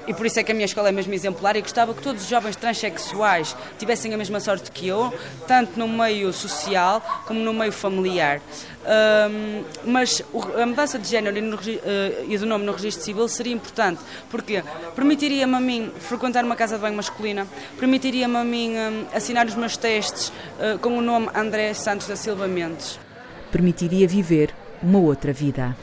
e 0.07 0.15
por 0.15 0.27
isso 0.27 0.39
é 0.39 0.43
que 0.43 0.51
a 0.51 0.55
minha 0.55 0.65
escola 0.65 0.89
é 0.89 0.93
mesmo 0.93 1.13
exemplar 1.15 1.57
e 1.57 1.61
gostava 1.61 1.95
que 1.95 2.03
todos 2.03 2.23
os 2.23 2.29
jovens 2.29 2.57
transexuais 2.57 3.57
tivessem 3.79 4.13
a 4.13 4.17
mesma 4.17 4.41
sorte 4.41 4.71
que 4.71 4.89
eu, 4.89 5.13
tanto 5.47 5.79
no 5.79 5.89
meio 5.89 6.33
social 6.33 7.01
como 7.27 7.41
no 7.41 7.53
meio 7.53 7.73
familiar. 7.73 8.41
Um, 8.83 9.63
mas 9.85 10.23
a 10.61 10.67
mudança 10.67 10.99
de 10.99 11.09
género 11.09 11.39
e, 11.39 11.41
no, 11.41 11.57
uh, 11.57 11.61
e, 12.29 12.37
do 12.37 12.47
nome 12.47 12.65
no 12.65 12.73
registro 12.73 13.05
civil 13.05 13.29
seria 13.29 13.53
importante, 13.53 14.01
porque 14.29 14.63
permitiria-me 14.97 15.55
a 15.55 15.61
mim 15.61 15.93
frequentar 16.01 16.45
uma 16.45 16.57
casa 16.57 16.75
de 16.75 16.83
banho 16.83 16.97
masculina, 16.97 17.47
permitiria-me 17.79 18.37
a 18.37 18.45
mim 18.45 18.75
um, 18.77 19.07
assinar 19.15 19.47
os 19.47 19.55
meus 19.55 19.77
testes 19.77 20.33
uh, 20.59 20.79
com 20.81 20.99
o 20.99 21.01
nome 21.01 21.29
André 21.33 21.73
Santos 21.75 22.09
da 22.09 22.17
Silva 22.17 22.49
Mendes. 22.49 22.99
Permitiria 23.53 24.09
viver 24.09 24.53
uma 24.83 24.99
outra 24.99 25.33
vida. 25.33 25.77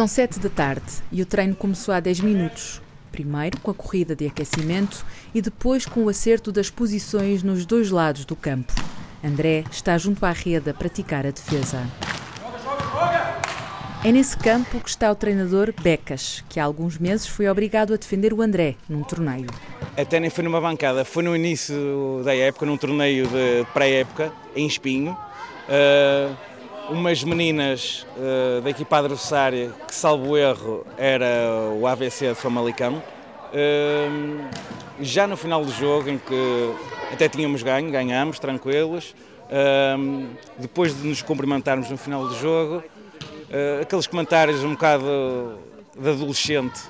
São 0.00 0.08
sete 0.08 0.40
da 0.40 0.48
tarde 0.48 0.90
e 1.12 1.20
o 1.20 1.26
treino 1.26 1.54
começou 1.54 1.92
há 1.92 2.00
10 2.00 2.20
minutos. 2.20 2.80
Primeiro 3.12 3.60
com 3.60 3.70
a 3.70 3.74
corrida 3.74 4.16
de 4.16 4.26
aquecimento 4.26 5.04
e 5.34 5.42
depois 5.42 5.84
com 5.84 6.04
o 6.04 6.08
acerto 6.08 6.50
das 6.50 6.70
posições 6.70 7.42
nos 7.42 7.66
dois 7.66 7.90
lados 7.90 8.24
do 8.24 8.34
campo. 8.34 8.72
André 9.22 9.62
está 9.70 9.98
junto 9.98 10.24
à 10.24 10.32
rede 10.32 10.70
a 10.70 10.72
praticar 10.72 11.26
a 11.26 11.30
defesa. 11.30 11.86
É 14.02 14.10
nesse 14.10 14.38
campo 14.38 14.80
que 14.80 14.88
está 14.88 15.12
o 15.12 15.14
treinador 15.14 15.74
Becas, 15.82 16.42
que 16.48 16.58
há 16.58 16.64
alguns 16.64 16.96
meses 16.96 17.26
foi 17.26 17.46
obrigado 17.46 17.92
a 17.92 17.98
defender 17.98 18.32
o 18.32 18.40
André 18.40 18.76
num 18.88 19.02
torneio. 19.02 19.48
Até 19.98 20.18
nem 20.18 20.30
foi 20.30 20.44
numa 20.44 20.62
bancada, 20.62 21.04
foi 21.04 21.22
no 21.22 21.36
início 21.36 22.22
da 22.24 22.34
época, 22.34 22.64
num 22.64 22.78
torneio 22.78 23.26
de 23.26 23.66
pré-época, 23.74 24.32
em 24.56 24.66
Espinho. 24.66 25.14
Uh, 25.68 26.34
umas 26.90 27.24
meninas 27.24 28.06
uh, 28.16 28.60
da 28.60 28.70
equipa 28.70 28.98
adversária, 28.98 29.70
que 29.86 29.94
salvo 29.94 30.36
erro 30.36 30.84
era 30.98 31.70
o 31.78 31.86
AVC 31.86 32.28
de 32.28 32.34
Famalicão. 32.34 33.02
Uh, 33.52 34.44
já 35.00 35.26
no 35.26 35.36
final 35.36 35.64
do 35.64 35.72
jogo, 35.72 36.10
em 36.10 36.18
que 36.18 36.74
até 37.12 37.28
tínhamos 37.28 37.62
ganho, 37.62 37.90
ganhámos, 37.90 38.38
tranquilos, 38.38 39.14
uh, 39.46 40.26
depois 40.58 40.94
de 40.94 41.08
nos 41.08 41.22
cumprimentarmos 41.22 41.88
no 41.88 41.96
final 41.96 42.26
do 42.26 42.34
jogo, 42.34 42.82
aqueles 43.82 44.06
comentários 44.06 44.62
um 44.62 44.72
bocado 44.72 45.58
de 45.98 46.08
adolescente 46.08 46.80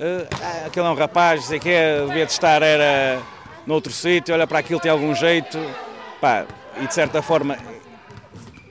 Uh, 0.00 0.26
aquele 0.66 0.86
é 0.86 0.88
um 0.88 0.94
rapaz, 0.94 1.44
sei 1.44 1.60
que 1.60 1.68
é, 1.68 2.00
devia 2.06 2.24
de 2.24 2.32
estar 2.32 2.62
era 2.62 3.20
noutro 3.66 3.92
sítio, 3.92 4.32
olha 4.34 4.46
para 4.46 4.58
aquilo, 4.58 4.80
tem 4.80 4.90
algum 4.90 5.14
jeito. 5.14 5.58
Pá, 6.18 6.46
e 6.80 6.86
de 6.86 6.94
certa 6.94 7.20
forma 7.20 7.58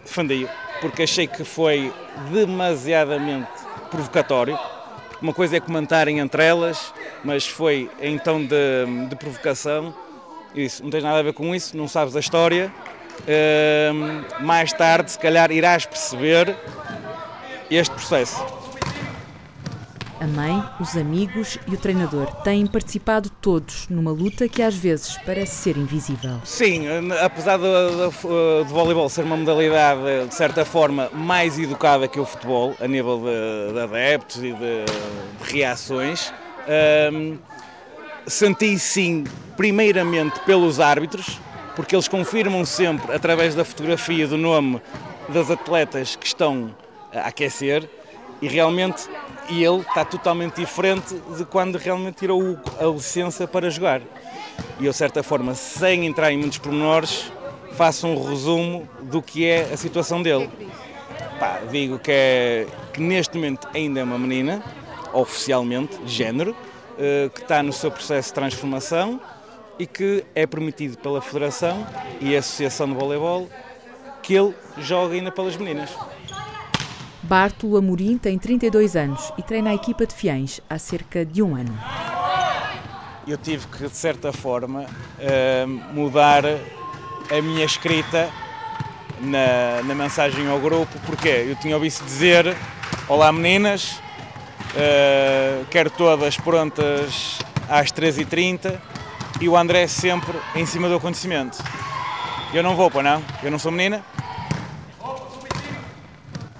defendi-o, 0.04 0.50
porque 0.82 1.04
achei 1.04 1.28
que 1.28 1.44
foi 1.44 1.94
demasiadamente 2.32 3.50
provocatório. 3.90 4.58
Uma 5.22 5.34
coisa 5.34 5.58
é 5.58 5.60
comentarem 5.60 6.20
entre 6.20 6.44
elas, 6.44 6.94
mas 7.24 7.46
foi 7.46 7.90
em 8.02 8.18
tom 8.18 8.42
de, 8.42 9.08
de 9.10 9.16
provocação. 9.16 9.94
Isso, 10.56 10.84
não 10.84 10.90
tens 10.90 11.04
nada 11.04 11.20
a 11.20 11.24
ver 11.24 11.34
com 11.34 11.54
isso, 11.54 11.76
não 11.76 11.88
sabes 11.88 12.16
a 12.16 12.20
história. 12.20 12.72
Uh, 13.22 14.44
mais 14.44 14.72
tarde, 14.72 15.12
se 15.12 15.20
calhar, 15.20 15.52
irás 15.52 15.86
perceber 15.86 16.56
este 17.70 17.94
processo. 17.94 18.59
A 20.20 20.28
mãe, 20.28 20.62
os 20.82 20.98
amigos 20.98 21.58
e 21.66 21.74
o 21.74 21.78
treinador 21.78 22.28
têm 22.44 22.68
participado 22.68 23.30
todos 23.42 23.88
numa 23.88 24.12
luta 24.12 24.50
que 24.50 24.62
às 24.62 24.76
vezes 24.76 25.18
parece 25.26 25.56
ser 25.56 25.78
invisível. 25.78 26.42
Sim, 26.44 26.88
apesar 27.22 27.58
do, 27.58 28.12
voleibol 28.66 29.08
ser 29.08 29.24
uma 29.24 29.38
modalidade, 29.38 30.28
de 30.28 30.36
certa 30.36 30.66
forma, 30.66 31.10
mais 31.14 31.58
educada 31.58 32.06
que 32.06 32.20
o 32.20 32.26
futebol, 32.26 32.76
a 32.82 32.88
nível 32.88 33.20
de, 33.20 33.74
de 33.74 33.80
adeptos 33.80 34.38
e 34.44 34.52
de, 34.52 34.86
de 35.42 35.54
reações, 35.54 36.34
hum, 37.14 37.38
senti 38.28 38.78
sim, 38.78 39.24
primeiramente 39.56 40.38
pelos 40.42 40.82
árbitros, 40.82 41.40
porque 41.78 41.96
eles 41.96 42.10
confirmam 42.10 42.66
sempre, 42.66 43.16
através 43.16 43.56
da 43.56 43.64
fotografia 43.64 44.28
do 44.28 44.38
nome 44.38 44.82
das 45.30 45.50
atletas 45.50 46.18
que 46.18 46.28
estão 46.28 46.76
a 47.14 47.30
aquecer, 47.30 47.90
e 48.42 48.48
realmente 48.48 49.10
e 49.50 49.64
ele 49.64 49.80
está 49.80 50.06
totalmente 50.06 50.56
diferente 50.56 51.16
de 51.36 51.44
quando 51.46 51.78
realmente 51.78 52.18
tirou 52.18 52.58
a 52.80 52.86
licença 52.86 53.48
para 53.48 53.70
jogar. 53.70 54.02
E 54.80 54.86
eu, 54.86 54.92
de 54.92 54.98
certa 54.98 55.24
forma, 55.24 55.56
sem 55.56 56.06
entrar 56.06 56.32
em 56.32 56.38
muitos 56.38 56.58
pormenores, 56.58 57.32
faço 57.74 58.08
um 58.08 58.30
resumo 58.30 58.88
do 59.02 59.22
que 59.22 59.46
é 59.46 59.72
a 59.74 59.78
situação 59.78 60.22
dele. 60.22 60.50
Pá, 61.40 61.62
digo 61.72 61.98
que, 62.00 62.12
é, 62.12 62.68
que 62.94 63.02
neste 63.02 63.36
momento 63.36 63.68
ainda 63.74 64.00
é 64.00 64.04
uma 64.04 64.20
menina, 64.20 64.62
oficialmente, 65.14 65.98
género, 66.06 66.56
eh, 66.98 67.30
que 67.34 67.42
está 67.42 67.64
no 67.64 67.72
seu 67.72 67.90
processo 67.90 68.28
de 68.28 68.34
transformação 68.34 69.22
e 69.80 69.88
que 69.88 70.26
é 70.36 70.46
permitido 70.46 70.98
pela 70.98 71.22
Federação 71.22 71.88
e 72.20 72.36
a 72.36 72.40
Associação 72.40 72.88
de 72.88 72.94
Voleibol 72.94 73.48
que 74.22 74.34
ele 74.34 74.54
jogue 74.78 75.16
ainda 75.16 75.32
pelas 75.32 75.56
meninas. 75.56 75.90
Bartolo 77.30 77.78
Amorim 77.78 78.18
tem 78.18 78.40
32 78.40 78.96
anos 78.96 79.32
e 79.38 79.44
treina 79.44 79.70
a 79.70 79.76
equipa 79.76 80.04
de 80.04 80.16
Fiães 80.16 80.60
há 80.68 80.80
cerca 80.80 81.24
de 81.24 81.44
um 81.44 81.56
ano. 81.56 81.78
Eu 83.28 83.38
tive 83.38 83.68
que, 83.68 83.88
de 83.88 83.96
certa 83.96 84.34
forma, 84.34 84.88
eh, 85.20 85.64
mudar 85.94 86.44
a 86.44 87.42
minha 87.44 87.64
escrita 87.64 88.28
na, 89.22 89.84
na 89.84 89.94
mensagem 89.94 90.50
ao 90.50 90.60
grupo, 90.60 91.00
porque 91.06 91.28
eu 91.28 91.56
tinha 91.58 91.76
ouvido 91.76 92.04
dizer: 92.04 92.58
Olá 93.08 93.32
meninas, 93.32 94.02
eh, 94.76 95.62
quero 95.70 95.92
todas 95.92 96.36
prontas 96.36 97.38
às 97.70 97.92
13h30 97.92 98.76
e 99.40 99.48
o 99.48 99.56
André 99.56 99.86
sempre 99.86 100.36
em 100.56 100.66
cima 100.66 100.90
do 100.90 100.96
acontecimento. 100.96 101.64
Eu 102.52 102.64
não 102.64 102.76
vou, 102.76 102.90
para 102.90 103.04
não? 103.04 103.24
Eu 103.44 103.52
não 103.52 103.60
sou 103.60 103.72
menina? 103.72 104.04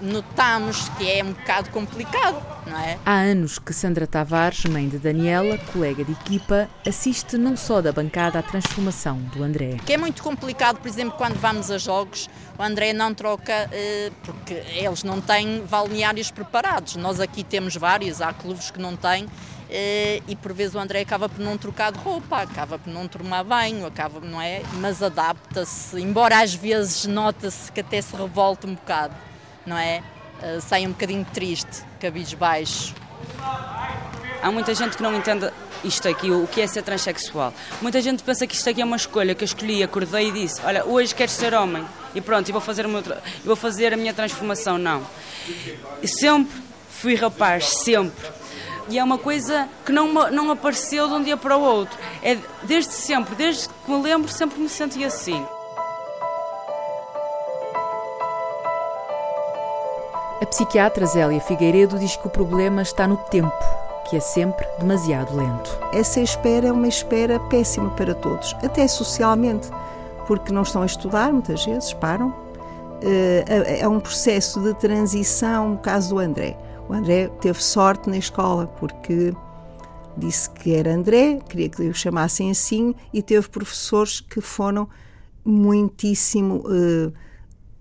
Notamos 0.00 0.88
que 0.90 1.10
é 1.10 1.22
um 1.22 1.32
bocado 1.32 1.70
complicado, 1.70 2.42
não 2.66 2.78
é? 2.78 2.98
Há 3.04 3.14
anos 3.14 3.58
que 3.58 3.72
Sandra 3.72 4.06
Tavares, 4.06 4.64
mãe 4.64 4.88
de 4.88 4.98
Daniela, 4.98 5.58
colega 5.72 6.04
de 6.04 6.12
equipa, 6.12 6.68
assiste 6.86 7.36
não 7.36 7.56
só 7.56 7.80
da 7.80 7.92
bancada 7.92 8.38
à 8.38 8.42
transformação 8.42 9.18
do 9.34 9.42
André. 9.42 9.76
Que 9.84 9.92
é 9.92 9.96
muito 9.96 10.22
complicado, 10.22 10.78
por 10.78 10.88
exemplo, 10.88 11.16
quando 11.16 11.38
vamos 11.38 11.70
a 11.70 11.78
jogos, 11.78 12.28
o 12.58 12.62
André 12.62 12.92
não 12.92 13.14
troca, 13.14 13.68
eh, 13.72 14.10
porque 14.22 14.54
eles 14.54 15.02
não 15.02 15.20
têm 15.20 15.64
balneários 15.68 16.30
preparados. 16.30 16.96
Nós 16.96 17.20
aqui 17.20 17.44
temos 17.44 17.76
vários, 17.76 18.20
há 18.20 18.32
clubes 18.32 18.70
que 18.70 18.80
não 18.80 18.96
têm, 18.96 19.26
eh, 19.68 20.22
e 20.26 20.34
por 20.34 20.52
vezes 20.52 20.74
o 20.74 20.78
André 20.78 21.00
acaba 21.00 21.28
por 21.28 21.40
não 21.40 21.56
trocar 21.56 21.92
de 21.92 21.98
roupa, 21.98 22.42
acaba 22.42 22.78
por 22.78 22.92
não 22.92 23.06
tomar 23.06 23.44
banho, 23.44 23.86
acaba, 23.86 24.20
não 24.20 24.40
é? 24.40 24.62
Mas 24.74 25.02
adapta-se, 25.02 26.00
embora 26.00 26.40
às 26.40 26.54
vezes 26.54 27.06
nota-se 27.06 27.70
que 27.70 27.80
até 27.80 28.00
se 28.00 28.14
revolta 28.16 28.66
um 28.66 28.74
bocado 28.74 29.14
não 29.66 29.76
é? 29.76 30.02
Uh, 30.42 30.60
sai 30.60 30.86
um 30.86 30.90
bocadinho 30.90 31.26
triste, 31.32 31.84
cabisbaixo. 32.00 32.94
Há 34.42 34.50
muita 34.50 34.74
gente 34.74 34.96
que 34.96 35.02
não 35.02 35.14
entende 35.14 35.50
isto 35.84 36.08
aqui, 36.08 36.30
o 36.30 36.46
que 36.46 36.60
é 36.60 36.66
ser 36.66 36.82
transexual. 36.82 37.52
Muita 37.80 38.00
gente 38.00 38.22
pensa 38.22 38.46
que 38.46 38.54
isto 38.54 38.68
aqui 38.68 38.80
é 38.80 38.84
uma 38.84 38.96
escolha, 38.96 39.34
que 39.34 39.44
eu 39.44 39.46
escolhi, 39.46 39.82
acordei 39.82 40.28
e 40.28 40.32
disse, 40.32 40.60
olha, 40.64 40.84
hoje 40.84 41.14
quero 41.14 41.30
ser 41.30 41.54
homem 41.54 41.84
e 42.14 42.20
pronto, 42.20 42.48
e 42.48 42.52
vou 42.52 42.60
fazer, 42.60 42.86
vou 43.44 43.56
fazer 43.56 43.92
a 43.92 43.96
minha 43.96 44.14
transformação. 44.14 44.78
Não. 44.78 45.06
Sempre 46.04 46.62
fui 46.90 47.14
rapaz, 47.14 47.68
sempre. 47.68 48.28
E 48.88 48.98
é 48.98 49.04
uma 49.04 49.18
coisa 49.18 49.68
que 49.86 49.92
não, 49.92 50.12
não 50.30 50.50
apareceu 50.50 51.06
de 51.06 51.14
um 51.14 51.22
dia 51.22 51.36
para 51.36 51.56
o 51.56 51.60
outro. 51.60 51.98
É 52.22 52.36
desde 52.64 52.92
sempre, 52.92 53.34
desde 53.34 53.68
que 53.68 53.90
me 53.90 54.02
lembro, 54.02 54.30
sempre 54.30 54.58
me 54.58 54.68
senti 54.68 55.04
assim. 55.04 55.46
A 60.40 60.46
psiquiatra 60.46 61.04
Zélia 61.04 61.38
Figueiredo 61.38 61.98
diz 61.98 62.16
que 62.16 62.26
o 62.26 62.30
problema 62.30 62.80
está 62.80 63.06
no 63.06 63.18
tempo, 63.18 63.52
que 64.08 64.16
é 64.16 64.20
sempre 64.20 64.66
demasiado 64.78 65.36
lento. 65.36 65.78
Essa 65.92 66.18
espera 66.18 66.68
é 66.68 66.72
uma 66.72 66.88
espera 66.88 67.38
péssima 67.38 67.90
para 67.90 68.14
todos, 68.14 68.56
até 68.62 68.88
socialmente, 68.88 69.68
porque 70.26 70.50
não 70.50 70.62
estão 70.62 70.80
a 70.80 70.86
estudar, 70.86 71.30
muitas 71.30 71.66
vezes 71.66 71.92
param. 71.92 72.34
Eh, 73.02 73.80
é 73.80 73.86
um 73.86 74.00
processo 74.00 74.62
de 74.62 74.72
transição, 74.72 75.72
no 75.72 75.78
caso 75.78 76.14
do 76.14 76.18
André. 76.18 76.56
O 76.88 76.94
André 76.94 77.28
teve 77.42 77.62
sorte 77.62 78.08
na 78.08 78.16
escola, 78.16 78.66
porque 78.66 79.34
disse 80.16 80.48
que 80.48 80.74
era 80.74 80.94
André, 80.94 81.38
queria 81.50 81.68
que 81.68 81.82
o 81.82 81.92
chamassem 81.92 82.50
assim, 82.50 82.94
e 83.12 83.20
teve 83.20 83.46
professores 83.46 84.22
que 84.22 84.40
foram 84.40 84.88
muitíssimo. 85.44 86.62
Uh, 86.66 87.12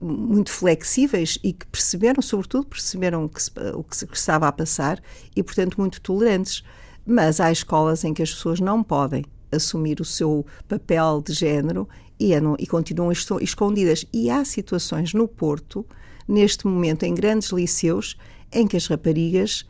muito 0.01 0.51
flexíveis 0.51 1.37
e 1.43 1.53
que 1.53 1.65
perceberam, 1.67 2.21
sobretudo, 2.21 2.65
perceberam 2.65 3.25
o 3.25 3.29
que, 3.29 3.41
se, 3.41 3.51
o 3.73 3.83
que 3.83 3.97
se 3.97 4.05
estava 4.13 4.47
a 4.47 4.51
passar 4.51 5.01
e, 5.35 5.43
portanto, 5.43 5.75
muito 5.77 6.01
tolerantes. 6.01 6.63
Mas 7.05 7.39
há 7.39 7.51
escolas 7.51 8.03
em 8.03 8.13
que 8.13 8.21
as 8.21 8.31
pessoas 8.31 8.59
não 8.59 8.83
podem 8.83 9.25
assumir 9.51 9.99
o 9.99 10.05
seu 10.05 10.45
papel 10.67 11.21
de 11.25 11.33
género 11.33 11.87
e, 12.19 12.33
é 12.33 12.39
e 12.59 12.67
continuam 12.67 13.11
escondidas. 13.11 14.05
E 14.13 14.29
há 14.29 14.45
situações 14.45 15.13
no 15.13 15.27
Porto, 15.27 15.85
neste 16.27 16.67
momento, 16.67 17.03
em 17.03 17.13
grandes 17.13 17.49
liceus, 17.49 18.17
em 18.51 18.67
que 18.67 18.77
as 18.77 18.87
raparigas 18.87 19.65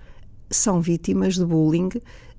são 0.50 0.82
vítimas 0.82 1.36
de 1.36 1.46
bullying 1.46 1.90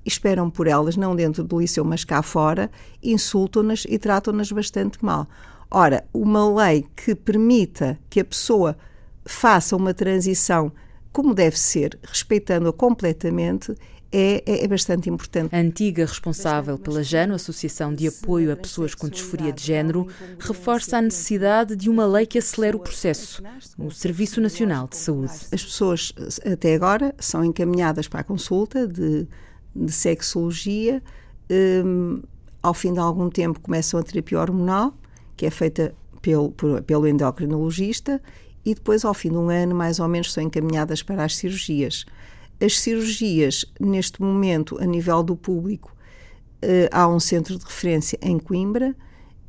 esperam 0.05 0.49
por 0.49 0.67
elas, 0.67 0.97
não 0.97 1.15
dentro 1.15 1.43
do 1.43 1.59
liceu, 1.59 1.83
mas 1.85 2.03
cá 2.03 2.21
fora, 2.21 2.71
insultam-nas 3.03 3.85
e 3.87 3.97
tratam-nas 3.97 4.51
bastante 4.51 5.03
mal. 5.03 5.27
Ora, 5.71 6.03
uma 6.13 6.53
lei 6.53 6.85
que 6.95 7.15
permita 7.15 7.97
que 8.09 8.19
a 8.19 8.25
pessoa 8.25 8.77
faça 9.25 9.75
uma 9.75 9.93
transição 9.93 10.71
como 11.11 11.33
deve 11.33 11.57
ser, 11.57 11.97
respeitando-a 12.03 12.71
completamente, 12.71 13.75
é, 14.11 14.43
é, 14.45 14.63
é, 14.65 14.67
bastante 14.67 15.09
importante. 15.09 15.55
A 15.55 15.59
antiga 15.59 16.05
responsável 16.05 16.77
pela 16.77 17.01
JANO, 17.01 17.33
Associação 17.33 17.93
de 17.93 18.07
Apoio 18.07 18.51
a 18.51 18.57
Pessoas 18.57 18.93
com 18.93 19.07
Disforia 19.07 19.53
de 19.53 19.63
Género, 19.63 20.07
reforça 20.39 20.97
a 20.97 21.01
necessidade 21.01 21.75
de 21.75 21.89
uma 21.89 22.05
lei 22.05 22.25
que 22.25 22.37
acelere 22.37 22.75
o 22.75 22.79
processo, 22.79 23.41
o 23.77 23.89
Serviço 23.89 24.41
Nacional 24.41 24.87
de 24.87 24.97
Saúde. 24.97 25.33
As 25.51 25.63
pessoas, 25.63 26.13
até 26.45 26.75
agora, 26.75 27.15
são 27.19 27.43
encaminhadas 27.43 28.07
para 28.07 28.19
a 28.19 28.23
consulta 28.23 28.85
de, 28.85 29.27
de 29.73 29.91
sexologia, 29.91 31.01
um, 31.85 32.21
ao 32.61 32.73
fim 32.73 32.93
de 32.93 32.99
algum 32.99 33.29
tempo 33.29 33.59
começam 33.61 33.99
a 33.99 34.03
terapia 34.03 34.39
hormonal, 34.39 34.93
que 35.41 35.47
é 35.47 35.49
feita 35.49 35.91
pelo, 36.21 36.51
pelo 36.85 37.07
endocrinologista, 37.07 38.21
e 38.63 38.75
depois, 38.75 39.03
ao 39.03 39.11
fim 39.11 39.31
de 39.31 39.37
um 39.37 39.49
ano, 39.49 39.73
mais 39.73 39.99
ou 39.99 40.07
menos, 40.07 40.31
são 40.31 40.43
encaminhadas 40.43 41.01
para 41.01 41.25
as 41.25 41.35
cirurgias. 41.35 42.05
As 42.63 42.79
cirurgias, 42.79 43.65
neste 43.79 44.21
momento, 44.21 44.77
a 44.79 44.85
nível 44.85 45.23
do 45.23 45.35
público, 45.35 45.95
uh, 46.63 46.87
há 46.91 47.07
um 47.07 47.19
centro 47.19 47.57
de 47.57 47.65
referência 47.65 48.19
em 48.21 48.37
Coimbra. 48.37 48.95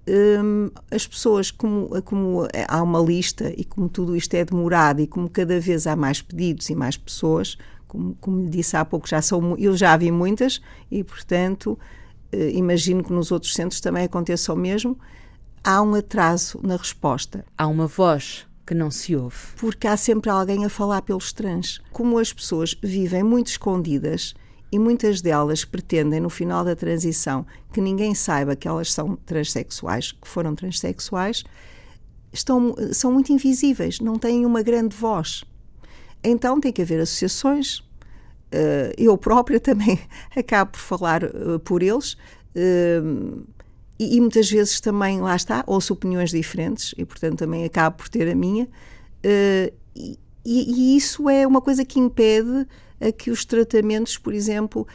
Um, 0.09 0.71
as 0.91 1.07
pessoas, 1.07 1.51
como, 1.51 1.91
como 2.05 2.49
há 2.67 2.83
uma 2.83 2.99
lista 2.99 3.53
e 3.55 3.63
como 3.63 3.87
tudo 3.87 4.17
isto 4.17 4.33
é 4.33 4.47
demorado 4.47 5.03
e 5.03 5.07
como 5.07 5.29
cada 5.29 5.61
vez 5.61 5.87
há 5.87 5.95
mais 5.95 6.23
pedidos 6.23 6.71
e 6.71 6.75
mais 6.75 6.97
pessoas, 6.97 7.59
como, 7.87 8.17
como 8.19 8.49
disse 8.49 8.79
há 8.79 8.85
pouco, 8.87 9.07
já 9.07 9.21
são, 9.21 9.59
eu 9.59 9.77
já 9.77 9.95
vi 9.95 10.11
muitas 10.11 10.63
e, 10.91 11.05
portanto, 11.05 11.79
uh, 12.33 12.49
imagino 12.51 13.05
que 13.05 13.13
nos 13.13 13.31
outros 13.31 13.53
centros 13.53 13.79
também 13.79 14.05
aconteça 14.05 14.55
o 14.55 14.57
mesmo 14.57 14.99
há 15.65 15.81
um 15.83 15.95
atraso 15.95 16.61
na 16.63 16.77
resposta. 16.77 17.45
Há 17.57 17.67
uma 17.67 17.87
voz 17.87 18.47
que 18.67 18.75
não 18.75 18.91
se 18.91 19.15
ouve. 19.15 19.37
Porque 19.57 19.87
há 19.87 19.97
sempre 19.97 20.31
alguém 20.31 20.65
a 20.65 20.69
falar 20.69 21.03
pelos 21.03 21.33
trans. 21.33 21.81
Como 21.93 22.19
as 22.19 22.33
pessoas 22.33 22.77
vivem 22.83 23.23
muito 23.23 23.49
escondidas 23.49 24.35
e 24.71 24.79
muitas 24.79 25.21
delas 25.21 25.65
pretendem, 25.65 26.21
no 26.21 26.31
final 26.31 26.65
da 26.65 26.75
transição, 26.75 27.47
que 27.73 27.81
ninguém 27.81 28.15
saiba 28.15 28.57
que 28.57 28.67
elas 28.67 28.93
são 28.93 29.17
transexuais, 29.17 30.13
que 30.13 30.27
foram 30.27 30.55
transexuais, 30.55 31.45
estão, 32.33 32.75
são 32.93 33.13
muito 33.13 33.33
invisíveis, 33.33 34.01
não 34.01 34.19
têm 34.19 34.47
uma 34.47 34.63
grande 34.63 34.97
voz. 34.97 35.45
Então 36.25 36.61
tem 36.61 36.73
que 36.73 36.81
haver 36.81 37.01
associações. 37.01 37.79
Uh, 38.55 38.93
eu 38.97 39.17
própria 39.19 39.59
também 39.61 40.01
acabo 40.35 40.73
por 40.73 40.81
falar 40.81 41.25
uh, 41.25 41.59
por 41.61 41.83
eles. 41.83 42.17
Uh, 44.03 44.05
e, 44.05 44.17
e, 44.17 44.21
muitas 44.21 44.51
vezes 44.51 44.81
também, 44.81 45.21
lá 45.21 45.37
está, 45.37 45.63
ouço 45.67 45.93
opiniões 45.93 46.31
diferentes 46.31 46.95
e, 46.97 47.05
portanto, 47.05 47.39
também 47.39 47.65
acabo 47.65 47.99
por 47.99 48.09
ter 48.09 48.29
a 48.31 48.35
minha. 48.35 48.69
E, 49.95 50.19
e, 50.45 50.97
isso 50.97 51.29
é 51.29 51.47
uma 51.47 51.61
coisa 51.61 51.85
que 51.85 52.01
impede 52.01 52.67
a 53.01 53.13
que 53.13 53.31
os 53.31 53.45
tratamentos, 53.45 54.17
por 54.17 54.33
exemplo, 54.33 54.87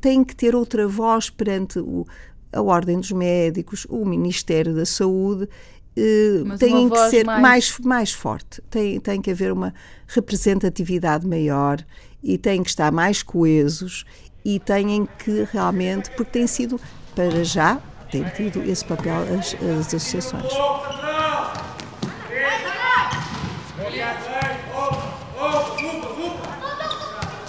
têm 0.00 0.22
que 0.22 0.34
ter 0.34 0.54
outra 0.54 0.86
voz 0.86 1.30
perante 1.30 1.78
o, 1.78 2.06
a 2.52 2.62
Ordem 2.62 2.98
dos 2.98 3.12
Médicos, 3.12 3.86
o 3.88 4.04
Ministério 4.04 4.74
da 4.74 4.86
Saúde 4.86 5.44
uh, 5.44 6.58
têm 6.58 6.88
que 6.88 7.10
ser 7.10 7.24
mais... 7.24 7.40
mais, 7.40 7.78
mais 7.80 8.12
forte, 8.12 8.62
tem, 8.70 9.00
tem 9.00 9.20
que 9.20 9.30
haver 9.30 9.52
uma 9.52 9.74
representatividade 10.06 11.26
maior 11.26 11.84
e 12.22 12.38
têm 12.38 12.62
que 12.62 12.70
estar 12.70 12.90
mais 12.92 13.22
coesos 13.22 14.04
e 14.44 14.60
têm 14.60 15.06
que 15.18 15.46
realmente, 15.52 16.10
porque 16.12 16.32
tem 16.32 16.46
sido, 16.46 16.80
para 17.14 17.44
já, 17.44 17.80
tem 18.10 18.24
tido 18.24 18.62
esse 18.62 18.84
papel 18.84 19.14
as, 19.38 19.54
as 19.54 19.94
associações. 19.94 20.52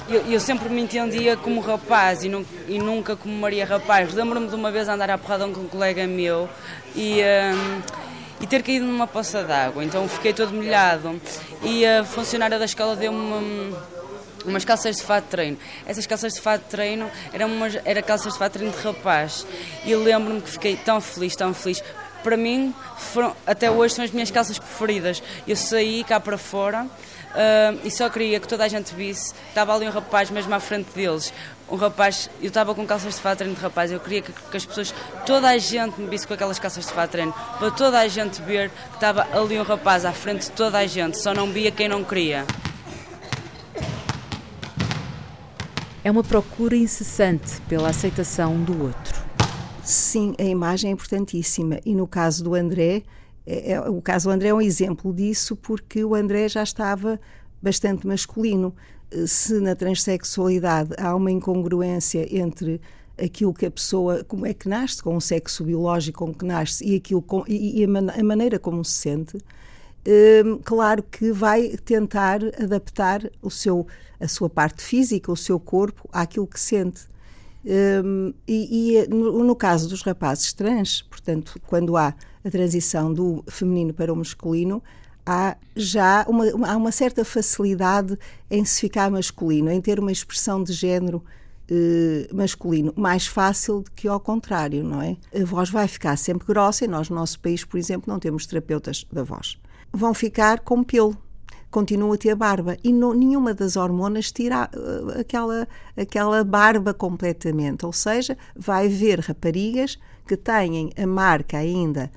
Eu, 0.10 0.22
eu, 0.22 0.40
sempre 0.40 0.70
me 0.70 0.82
entendia 0.82 1.36
como 1.36 1.60
rapaz 1.60 2.24
e, 2.24 2.32
e 2.68 2.80
nunca 2.80 3.16
como 3.16 3.34
Maria 3.36 3.66
Rapaz. 3.66 4.14
Lembro-me 4.14 4.48
de 4.48 4.56
uma 4.56 4.72
vez 4.72 4.88
andar 4.88 5.10
à 5.10 5.18
porrada 5.18 5.48
com 5.50 5.62
um 5.62 5.68
colega 5.68 6.08
meu 6.08 6.50
e. 6.96 7.22
Um, 7.22 8.08
e 8.40 8.46
ter 8.46 8.62
caído 8.62 8.86
numa 8.86 9.08
poça 9.08 9.44
d'água. 9.44 9.84
Então 9.84 10.08
fiquei 10.08 10.34
todo 10.34 10.54
molhado 10.54 11.20
e 11.64 11.86
a 11.86 12.04
funcionária 12.04 12.60
da 12.60 12.66
escola 12.66 12.96
deu-me 12.96 13.74
umas 14.46 14.66
calças 14.66 14.98
de 14.98 15.04
fato 15.04 15.26
de 15.26 15.30
treino. 15.30 15.58
Essas 15.86 16.06
calças 16.06 16.34
de 16.34 16.42
fato 16.42 16.64
de 16.64 16.70
treino 16.70 17.10
eram 17.34 17.48
umas, 17.48 17.78
era 17.86 18.02
calças 18.02 18.34
de 18.34 18.40
fato 18.40 18.54
de 18.54 18.60
treino 18.60 18.76
de 18.76 18.84
rapaz. 18.84 19.46
E 19.86 19.96
lembro-me 19.96 20.42
que 20.42 20.52
fiquei 20.52 20.76
tão 20.76 21.02
feliz, 21.02 21.36
tão 21.36 21.54
feliz. 21.54 21.84
Para 22.24 22.36
mim, 22.36 22.74
foram, 22.98 23.36
até 23.46 23.70
hoje 23.72 23.96
são 23.96 24.04
as 24.04 24.12
minhas 24.12 24.32
calças 24.32 24.58
preferidas. 24.60 25.22
Eu 25.48 25.56
saí 25.56 26.04
cá 26.04 26.20
para 26.20 26.38
fora 26.38 26.84
uh, 26.84 27.80
e 27.84 27.92
só 27.92 28.10
queria 28.10 28.40
que 28.40 28.48
toda 28.48 28.64
a 28.64 28.68
gente 28.68 28.94
visse. 28.94 29.34
Estava 29.50 29.74
ali 29.74 29.88
um 29.88 29.92
rapaz 29.92 30.30
mesmo 30.30 30.54
à 30.54 30.60
frente 30.60 30.90
deles 30.94 31.32
um 31.70 31.76
rapaz, 31.76 32.30
eu 32.42 32.48
estava 32.48 32.74
com 32.74 32.86
calças 32.86 33.16
de 33.16 33.22
fato 33.22 33.40
treino 33.40 33.56
de 33.56 33.62
rapaz, 33.62 33.92
eu 33.92 34.00
queria 34.00 34.22
que, 34.22 34.32
que, 34.32 34.58
as 34.58 34.66
pessoas, 34.66 34.94
toda 35.26 35.50
a 35.50 35.58
gente 35.58 36.00
me 36.00 36.08
visse 36.08 36.26
com 36.26 36.34
aquelas 36.34 36.58
calças 36.58 36.86
de 36.86 36.92
fato 36.94 37.12
treino, 37.12 37.34
para 37.60 37.72
toda 37.72 38.00
a 38.00 38.08
gente 38.08 38.42
ver 38.42 38.70
que 38.70 38.96
estava 38.96 39.28
ali 39.38 39.60
um 39.60 39.64
rapaz 39.64 40.06
à 40.06 40.14
frente 40.14 40.46
de 40.46 40.52
toda 40.52 40.78
a 40.78 40.88
gente, 40.88 41.18
só 41.18 41.34
não 41.34 41.52
via 41.52 41.72
quem 41.72 41.90
não 41.90 42.04
queria. 42.04 42.46
É 46.08 46.12
uma 46.12 46.24
procura 46.24 46.74
incessante 46.74 47.60
pela 47.68 47.90
aceitação 47.90 48.64
do 48.64 48.82
outro. 48.82 49.26
Sim, 49.84 50.34
a 50.40 50.44
imagem 50.44 50.90
é 50.90 50.94
importantíssima 50.94 51.82
e 51.86 51.94
no 51.94 52.08
caso 52.08 52.46
do 52.46 52.56
André, 52.56 53.04
é, 53.46 53.74
é, 53.74 53.82
o 53.82 54.02
caso 54.02 54.30
do 54.30 54.32
André 54.32 54.48
é 54.48 54.54
um 54.54 54.62
exemplo 54.62 55.14
disso 55.14 55.54
porque 55.58 56.06
o 56.06 56.16
André 56.16 56.48
já 56.48 56.64
estava 56.64 57.20
bastante 57.62 58.08
masculino 58.08 58.74
se 59.26 59.60
na 59.60 59.76
transexualidade 59.76 60.92
há 60.98 61.14
uma 61.14 61.30
incongruência 61.30 62.26
entre 62.34 62.80
aquilo 63.22 63.54
que 63.54 63.66
a 63.66 63.72
pessoa, 63.72 64.24
como 64.24 64.46
é 64.46 64.54
que 64.54 64.70
nasce, 64.70 65.04
com 65.04 65.14
o 65.14 65.20
sexo 65.20 65.66
biológico 65.66 66.26
com 66.26 66.34
que 66.34 66.46
nasce 66.46 66.86
e, 66.86 66.96
aquilo 66.96 67.22
com, 67.22 67.44
e, 67.46 67.82
e 67.82 67.84
a, 67.84 67.88
man, 67.90 68.08
a, 68.18 68.24
maneira 68.24 68.58
como 68.58 68.82
se 68.86 68.94
sente, 68.94 69.38
hum, 70.08 70.60
claro 70.64 71.04
que 71.04 71.32
vai 71.32 71.70
tentar 71.84 72.40
adaptar 72.60 73.30
o 73.42 73.50
seu, 73.50 73.86
a 74.20 74.28
sua 74.28 74.50
parte 74.50 74.82
física, 74.82 75.32
o 75.32 75.38
seu 75.38 75.60
corpo, 75.60 76.08
àquilo 76.12 76.48
que 76.48 76.60
sente. 76.60 77.02
Hum, 77.66 78.34
e, 78.48 78.98
e 78.98 79.08
no, 79.08 79.44
no, 79.44 79.56
caso 79.56 79.90
dos 79.90 80.02
rapazes 80.02 80.54
trans, 80.54 81.02
portanto, 81.02 81.60
quando 81.68 81.98
há 81.98 82.14
a 82.44 82.50
transição 82.50 83.14
do 83.14 83.44
feminino 83.48 83.94
para 83.94 84.14
o 84.14 84.16
masculino, 84.16 84.82
há 85.26 85.58
já 85.76 86.26
uma, 86.30 86.46
há 86.68 86.78
uma 86.78 86.92
certa 86.92 87.26
facilidade 87.26 88.18
em 88.50 88.64
se 88.64 88.80
ficar 88.80 89.12
masculino, 89.12 89.70
em 89.70 89.82
ter 89.82 90.00
uma 90.00 90.12
expressão 90.12 90.64
de 90.64 90.72
género 90.72 91.22
eh, 91.70 92.30
masculino 92.34 92.94
mais 92.96 93.28
fácil 93.28 93.82
do 93.82 93.92
que 93.92 94.08
ao 94.08 94.22
contrário, 94.22 94.86
não 94.86 95.02
é? 95.02 95.18
A 95.36 95.44
voz 95.44 95.70
vai 95.70 95.86
ficar 95.86 96.16
sempre 96.16 96.48
grossa 96.48 96.86
e 96.86 96.88
nós 96.88 97.10
no 97.10 97.18
nosso 97.18 97.38
país, 97.42 97.66
por 97.66 97.78
exemplo, 97.78 98.12
não 98.12 98.20
temos 98.20 98.46
terapeutas 98.46 99.06
da 99.12 99.22
voz. 99.22 99.58
Vão 99.92 100.14
ficar 100.14 100.60
com 100.60 100.84
pelo, 100.84 101.18
continua 101.70 102.16
a 102.16 102.18
ter 102.18 102.36
barba 102.36 102.78
e 102.84 102.92
não, 102.94 103.14
nenhuma 103.14 103.54
das 103.54 103.76
hormonas 103.76 104.32
tira 104.32 104.70
uh, 104.76 105.20
aquela, 105.20 105.68
aquela 105.96 106.44
barba 106.44 106.94
completamente. 106.94 107.86
Ou 107.86 107.94
seja, 107.94 108.38
vai 108.56 108.88
haver 108.88 109.20
raparigas 109.20 109.98
que 110.28 110.38
têm 110.38 110.92
a 110.98 111.08
marca 111.08 111.58
ainda 111.58 112.12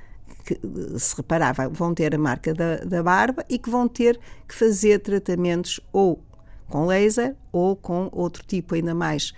que, 0.45 0.59
se 0.99 1.17
reparar, 1.17 1.55
vão 1.71 1.95
ter 1.95 2.15
a 2.15 2.19
marca 2.19 2.53
da, 2.55 2.77
da 2.79 3.03
barba 3.03 3.45
e 3.49 3.59
que 3.59 3.71
vão 3.71 3.87
ter 3.87 4.19
que 4.49 4.55
fazer 4.55 4.99
tratamentos 5.01 5.81
ou 5.93 6.21
com 6.69 6.87
laser 6.87 7.37
ou 7.53 7.77
com 7.77 8.09
outro 8.13 8.45
tipo 8.47 8.75
ainda 8.75 8.95
mais 8.95 9.33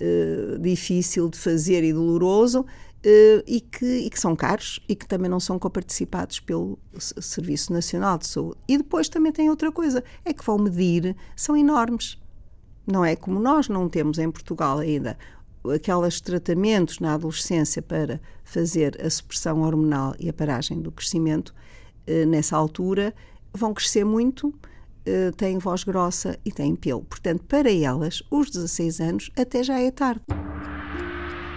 uh, 0.00 0.58
difícil 0.58 1.28
de 1.28 1.38
fazer 1.38 1.84
e 1.84 1.92
doloroso 1.92 2.64
e, 3.46 3.60
que, 3.60 3.86
e 3.86 4.10
que 4.10 4.18
são 4.18 4.34
caros 4.34 4.80
e 4.88 4.96
que 4.96 5.06
também 5.06 5.30
não 5.30 5.38
são 5.38 5.58
coparticipados 5.58 6.40
pelo 6.40 6.78
Serviço 6.98 7.72
Nacional 7.72 8.18
de 8.18 8.26
Saúde. 8.26 8.58
E 8.66 8.76
depois 8.76 9.08
também 9.08 9.32
tem 9.32 9.48
outra 9.48 9.70
coisa, 9.70 10.02
é 10.24 10.32
que 10.32 10.44
vão 10.44 10.58
medir, 10.58 11.14
são 11.36 11.56
enormes. 11.56 12.18
Não 12.86 13.04
é 13.04 13.14
como 13.16 13.38
nós 13.38 13.68
não 13.68 13.88
temos 13.88 14.18
em 14.18 14.30
Portugal 14.30 14.78
ainda 14.78 15.16
aqueles 15.70 16.20
tratamentos 16.20 17.00
na 17.00 17.14
adolescência 17.14 17.82
para 17.82 18.20
fazer 18.44 19.00
a 19.04 19.10
supressão 19.10 19.62
hormonal 19.62 20.14
e 20.18 20.28
a 20.28 20.32
paragem 20.32 20.80
do 20.80 20.92
crescimento, 20.92 21.54
eh, 22.06 22.24
nessa 22.24 22.56
altura, 22.56 23.14
vão 23.52 23.74
crescer 23.74 24.04
muito, 24.04 24.54
eh, 25.04 25.30
têm 25.36 25.58
voz 25.58 25.84
grossa 25.84 26.38
e 26.44 26.52
têm 26.52 26.76
pelo. 26.76 27.02
Portanto, 27.02 27.44
para 27.44 27.72
elas, 27.72 28.22
os 28.30 28.50
16 28.50 29.00
anos 29.00 29.30
até 29.36 29.62
já 29.62 29.80
é 29.80 29.90
tarde. 29.90 30.22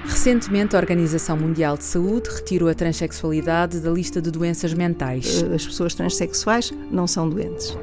Recentemente, 0.06 0.76
a 0.76 0.80
Organização 0.80 1.38
Mundial 1.38 1.78
de 1.78 1.84
Saúde 1.84 2.30
retirou 2.30 2.70
a 2.70 2.74
transexualidade 2.74 3.80
da 3.80 3.92
lista 3.92 4.22
de 4.22 4.32
doenças 4.32 4.74
mentais. 4.74 5.44
Eh, 5.44 5.56
as 5.56 5.66
pessoas 5.66 5.94
transexuais 5.94 6.72
não 6.92 7.08
são 7.08 7.30
doentes 7.30 7.78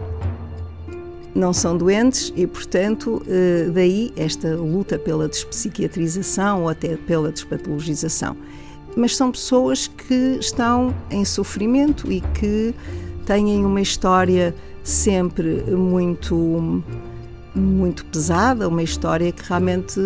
não 1.37 1.53
são 1.53 1.77
doentes 1.77 2.33
e, 2.35 2.47
portanto, 2.47 3.23
eh, 3.29 3.69
daí 3.73 4.13
esta 4.17 4.57
luta 4.57 4.99
pela 4.99 5.29
despsiquiatrização 5.29 6.63
ou 6.63 6.69
até 6.71 6.97
pela 6.97 7.31
despatologização. 7.31 8.37
Mas 8.97 9.15
são 9.15 9.31
pessoas 9.31 9.87
que 9.87 10.39
estão 10.41 10.95
em 11.11 11.25
sofrimento 11.25 12.11
e 12.11 12.23
que 12.23 12.75
têm 13.27 13.65
uma 13.65 13.83
história 13.83 14.55
sempre 14.83 15.63
muito 15.71 16.83
muito 17.55 18.05
pesada, 18.07 18.69
uma 18.69 18.83
história 18.83 19.33
que 19.33 19.43
realmente 19.47 20.01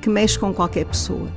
que 0.00 0.10
mexe 0.10 0.38
com 0.38 0.52
qualquer 0.52 0.84
pessoa. 0.86 1.28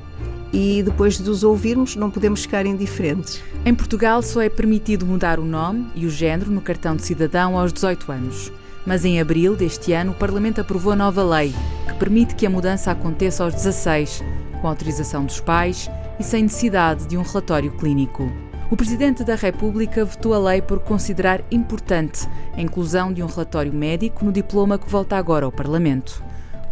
E 0.53 0.81
depois 0.83 1.17
de 1.17 1.29
os 1.29 1.43
ouvirmos, 1.43 1.95
não 1.95 2.09
podemos 2.09 2.43
ficar 2.43 2.65
indiferentes. 2.65 3.41
Em 3.65 3.73
Portugal 3.73 4.21
só 4.21 4.41
é 4.41 4.49
permitido 4.49 5.05
mudar 5.05 5.39
o 5.39 5.45
nome 5.45 5.87
e 5.95 6.05
o 6.05 6.09
género 6.09 6.51
no 6.51 6.61
cartão 6.61 6.95
de 6.95 7.03
cidadão 7.03 7.57
aos 7.57 7.73
18 7.73 8.11
anos. 8.11 8.51
Mas 8.85 9.03
em 9.03 9.19
abril 9.19 9.55
deste 9.55 9.91
ano, 9.93 10.11
o 10.11 10.15
Parlamento 10.15 10.61
aprovou 10.61 10.93
a 10.93 10.95
nova 10.95 11.23
lei 11.23 11.53
que 11.87 11.95
permite 11.95 12.35
que 12.35 12.45
a 12.45 12.49
mudança 12.49 12.91
aconteça 12.91 13.43
aos 13.43 13.53
16, 13.55 14.23
com 14.61 14.67
autorização 14.67 15.25
dos 15.25 15.39
pais 15.39 15.89
e 16.19 16.23
sem 16.23 16.43
necessidade 16.43 17.07
de 17.07 17.17
um 17.17 17.23
relatório 17.23 17.71
clínico. 17.71 18.31
O 18.69 18.75
Presidente 18.75 19.23
da 19.23 19.35
República 19.35 20.03
votou 20.03 20.33
a 20.33 20.39
lei 20.39 20.61
por 20.61 20.79
considerar 20.79 21.41
importante 21.51 22.27
a 22.55 22.61
inclusão 22.61 23.13
de 23.13 23.21
um 23.21 23.27
relatório 23.27 23.71
médico 23.71 24.25
no 24.25 24.31
diploma 24.31 24.79
que 24.79 24.89
volta 24.89 25.15
agora 25.17 25.45
ao 25.45 25.51
Parlamento. 25.51 26.23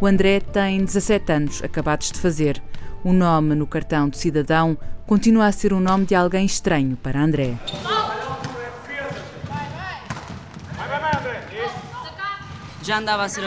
O 0.01 0.07
André 0.07 0.39
tem 0.39 0.83
17 0.83 1.31
anos, 1.31 1.63
acabados 1.63 2.11
de 2.11 2.19
fazer. 2.19 2.61
O 3.03 3.11
nome 3.11 3.53
no 3.53 3.67
cartão 3.67 4.07
de 4.07 4.17
cidadão 4.17 4.77
continua 5.05 5.47
a 5.47 5.51
ser 5.51 5.73
o 5.73 5.79
nome 5.79 6.05
de 6.05 6.15
alguém 6.15 6.45
estranho 6.45 6.95
para 6.95 7.19
André. 7.21 7.57
já 12.81 12.97
andava 12.97 13.23
a 13.23 13.29
ser 13.29 13.43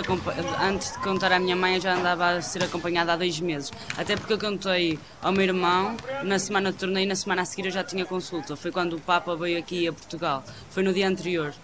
antes 0.62 0.92
de 0.92 0.98
contar 0.98 1.30
à 1.30 1.38
minha 1.38 1.54
mãe, 1.54 1.78
já 1.78 1.94
andava 1.94 2.30
a 2.30 2.42
ser 2.42 2.64
acompanhada 2.64 3.12
há 3.12 3.16
dois 3.16 3.38
meses. 3.38 3.70
Até 3.96 4.16
porque 4.16 4.32
eu 4.32 4.38
contei 4.38 4.98
ao 5.22 5.30
meu 5.30 5.42
irmão 5.42 5.96
na 6.22 6.38
semana 6.38 6.72
de 6.72 6.78
torneio, 6.78 7.06
na 7.06 7.14
semana 7.14 7.42
a 7.42 7.44
seguir 7.44 7.66
eu 7.66 7.70
já 7.70 7.84
tinha 7.84 8.06
consulta. 8.06 8.56
Foi 8.56 8.70
quando 8.70 8.94
o 8.96 9.00
Papa 9.00 9.36
veio 9.36 9.58
aqui 9.58 9.86
a 9.86 9.92
Portugal. 9.92 10.42
Foi 10.70 10.82
no 10.82 10.92
dia 10.92 11.06
anterior, 11.06 11.54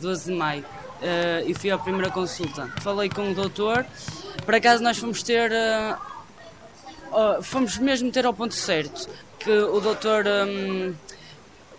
12 0.00 0.30
de 0.30 0.36
maio. 0.36 0.62
Uh, 0.62 1.48
e 1.48 1.54
fui 1.54 1.70
à 1.70 1.78
primeira 1.78 2.10
consulta. 2.10 2.70
Falei 2.80 3.08
com 3.08 3.30
o 3.30 3.34
doutor 3.34 3.86
por 4.44 4.54
acaso 4.54 4.82
nós 4.82 4.98
fomos 4.98 5.22
ter. 5.22 5.50
Uh, 5.50 6.17
fomos 7.42 7.78
mesmo 7.78 8.10
ter 8.10 8.26
ao 8.26 8.34
ponto 8.34 8.54
certo. 8.54 9.08
Que 9.38 9.50
o 9.50 9.80
doutor 9.80 10.24
um, 10.26 10.94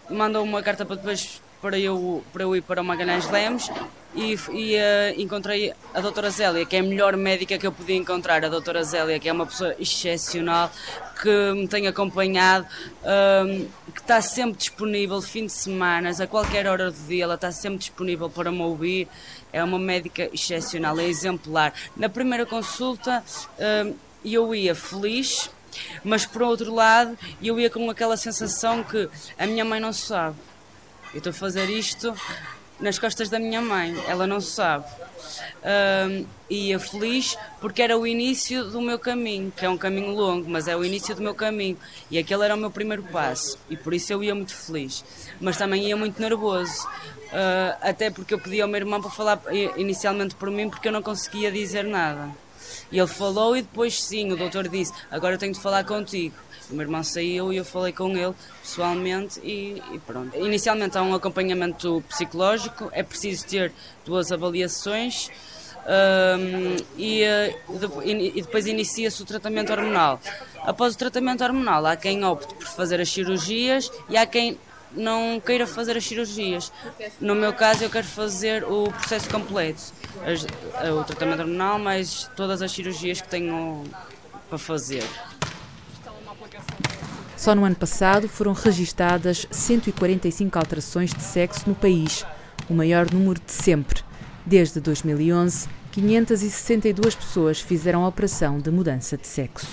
mandou 0.09 0.43
uma 0.43 0.61
carta 0.63 0.85
para 0.85 0.95
depois 0.95 1.41
para 1.61 1.77
eu, 1.77 2.23
para 2.31 2.43
eu 2.43 2.55
ir 2.55 2.61
para 2.61 2.81
o 2.81 2.85
Magalhães 2.85 3.29
Lemos 3.29 3.69
e, 4.15 4.33
e 4.33 4.75
uh, 4.75 5.21
encontrei 5.21 5.73
a 5.93 6.01
doutora 6.01 6.29
Zélia, 6.29 6.65
que 6.65 6.75
é 6.75 6.79
a 6.79 6.83
melhor 6.83 7.15
médica 7.15 7.57
que 7.57 7.67
eu 7.67 7.71
podia 7.71 7.95
encontrar, 7.95 8.43
a 8.43 8.49
doutora 8.49 8.83
Zélia, 8.83 9.19
que 9.19 9.29
é 9.29 9.33
uma 9.33 9.45
pessoa 9.45 9.75
excepcional, 9.79 10.71
que 11.21 11.53
me 11.53 11.67
tem 11.67 11.85
acompanhado, 11.87 12.65
um, 13.03 13.67
que 13.93 13.99
está 13.99 14.21
sempre 14.21 14.57
disponível, 14.57 15.21
fim 15.21 15.45
de 15.45 15.51
semana, 15.51 16.11
a 16.11 16.27
qualquer 16.27 16.65
hora 16.65 16.91
do 16.91 17.07
dia, 17.07 17.25
ela 17.25 17.35
está 17.35 17.51
sempre 17.51 17.79
disponível 17.79 18.29
para 18.29 18.51
me 18.51 18.61
ouvir, 18.61 19.07
é 19.51 19.63
uma 19.63 19.77
médica 19.77 20.29
excepcional, 20.33 20.99
é 20.99 21.03
exemplar. 21.03 21.73
Na 21.95 22.09
primeira 22.09 22.45
consulta 22.45 23.23
um, 23.85 23.93
eu 24.23 24.53
ia 24.53 24.75
feliz, 24.75 25.49
mas 26.03 26.25
por 26.25 26.41
outro 26.41 26.73
lado 26.73 27.17
eu 27.41 27.59
ia 27.59 27.69
com 27.69 27.89
aquela 27.89 28.17
sensação 28.17 28.83
que 28.83 29.09
a 29.37 29.45
minha 29.45 29.65
mãe 29.65 29.79
não 29.79 29.93
sabe 29.93 30.35
eu 31.13 31.17
estou 31.17 31.31
a 31.31 31.33
fazer 31.33 31.69
isto 31.69 32.13
nas 32.79 32.99
costas 32.99 33.29
da 33.29 33.39
minha 33.39 33.61
mãe, 33.61 33.95
ela 34.07 34.27
não 34.27 34.39
sabe. 34.39 34.85
Um, 36.07 36.25
ia 36.49 36.79
feliz 36.79 37.37
porque 37.59 37.81
era 37.81 37.97
o 37.97 38.07
início 38.07 38.65
do 38.65 38.79
meu 38.79 38.97
caminho, 38.97 39.51
que 39.55 39.65
é 39.65 39.69
um 39.69 39.77
caminho 39.77 40.13
longo, 40.13 40.49
mas 40.49 40.67
é 40.67 40.77
o 40.77 40.85
início 40.85 41.15
do 41.15 41.21
meu 41.21 41.33
caminho. 41.33 41.77
E 42.11 42.17
aquele 42.17 42.45
era 42.45 42.55
o 42.55 42.57
meu 42.57 42.71
primeiro 42.71 43.03
passo, 43.03 43.57
e 43.69 43.75
por 43.75 43.93
isso 43.93 44.13
eu 44.13 44.23
ia 44.23 44.35
muito 44.35 44.55
feliz. 44.55 45.03
Mas 45.41 45.57
também 45.57 45.87
ia 45.87 45.97
muito 45.97 46.21
nervoso, 46.21 46.87
uh, 46.87 47.77
até 47.81 48.11
porque 48.11 48.33
eu 48.33 48.39
pedi 48.39 48.61
ao 48.61 48.67
meu 48.67 48.77
irmão 48.77 49.01
para 49.01 49.09
falar 49.09 49.41
inicialmente 49.75 50.35
por 50.35 50.49
mim, 50.51 50.69
porque 50.69 50.87
eu 50.87 50.91
não 50.91 51.01
conseguia 51.01 51.51
dizer 51.51 51.83
nada. 51.83 52.29
E 52.91 52.97
ele 52.97 53.07
falou, 53.07 53.55
e 53.55 53.61
depois 53.61 54.01
sim, 54.01 54.31
o 54.31 54.37
doutor 54.37 54.67
disse: 54.67 54.93
Agora 55.11 55.35
eu 55.35 55.39
tenho 55.39 55.53
de 55.53 55.59
falar 55.59 55.83
contigo. 55.83 56.35
O 56.69 56.75
meu 56.75 56.83
irmão 56.83 57.03
saiu 57.03 57.51
e 57.51 57.57
eu 57.57 57.65
falei 57.65 57.91
com 57.91 58.15
ele 58.15 58.33
pessoalmente 58.61 59.39
e, 59.39 59.81
e, 59.91 59.99
pronto. 59.99 60.37
Inicialmente 60.37 60.97
há 60.97 61.01
um 61.01 61.15
acompanhamento 61.15 62.03
psicológico, 62.07 62.89
é 62.91 63.01
preciso 63.01 63.47
ter 63.47 63.73
duas 64.05 64.31
avaliações 64.31 65.31
um, 65.89 66.75
e, 66.95 67.23
e, 68.05 68.41
depois 68.41 68.67
inicia-se 68.67 69.19
o 69.21 69.25
tratamento 69.25 69.71
hormonal. 69.71 70.19
Após 70.63 70.93
o 70.93 70.97
tratamento 70.97 71.43
hormonal, 71.43 71.87
há 71.87 71.95
quem 71.95 72.23
opte 72.23 72.53
por 72.53 72.67
fazer 72.67 73.01
as 73.01 73.09
cirurgias 73.09 73.91
e 74.07 74.15
há 74.15 74.25
quem 74.27 74.59
não 74.91 75.39
queira 75.39 75.67
fazer 75.67 75.95
as 75.97 76.05
cirurgias. 76.05 76.71
No 77.19 77.35
meu 77.35 77.53
caso, 77.53 77.83
eu 77.83 77.89
quero 77.89 78.07
fazer 78.07 78.63
o 78.63 78.91
processo 78.91 79.29
completo, 79.29 79.81
o 80.99 81.03
tratamento 81.03 81.41
hormonal, 81.41 81.77
mas 81.79 82.29
todas 82.35 82.61
as 82.61 82.71
cirurgias 82.71 83.21
que 83.21 83.27
tenho 83.27 83.83
para 84.49 84.57
fazer. 84.57 85.03
Só 87.37 87.55
no 87.55 87.63
ano 87.63 87.75
passado 87.75 88.27
foram 88.27 88.51
registadas 88.51 89.47
145 89.49 90.59
alterações 90.59 91.13
de 91.13 91.21
sexo 91.23 91.69
no 91.69 91.75
país, 91.75 92.25
o 92.69 92.73
maior 92.73 93.09
número 93.11 93.39
de 93.39 93.51
sempre. 93.51 94.03
Desde 94.45 94.79
2011, 94.81 95.69
562 95.91 97.15
pessoas 97.15 97.61
fizeram 97.61 98.03
a 98.03 98.07
operação 98.07 98.59
de 98.59 98.69
mudança 98.69 99.15
de 99.15 99.27
sexo. 99.27 99.67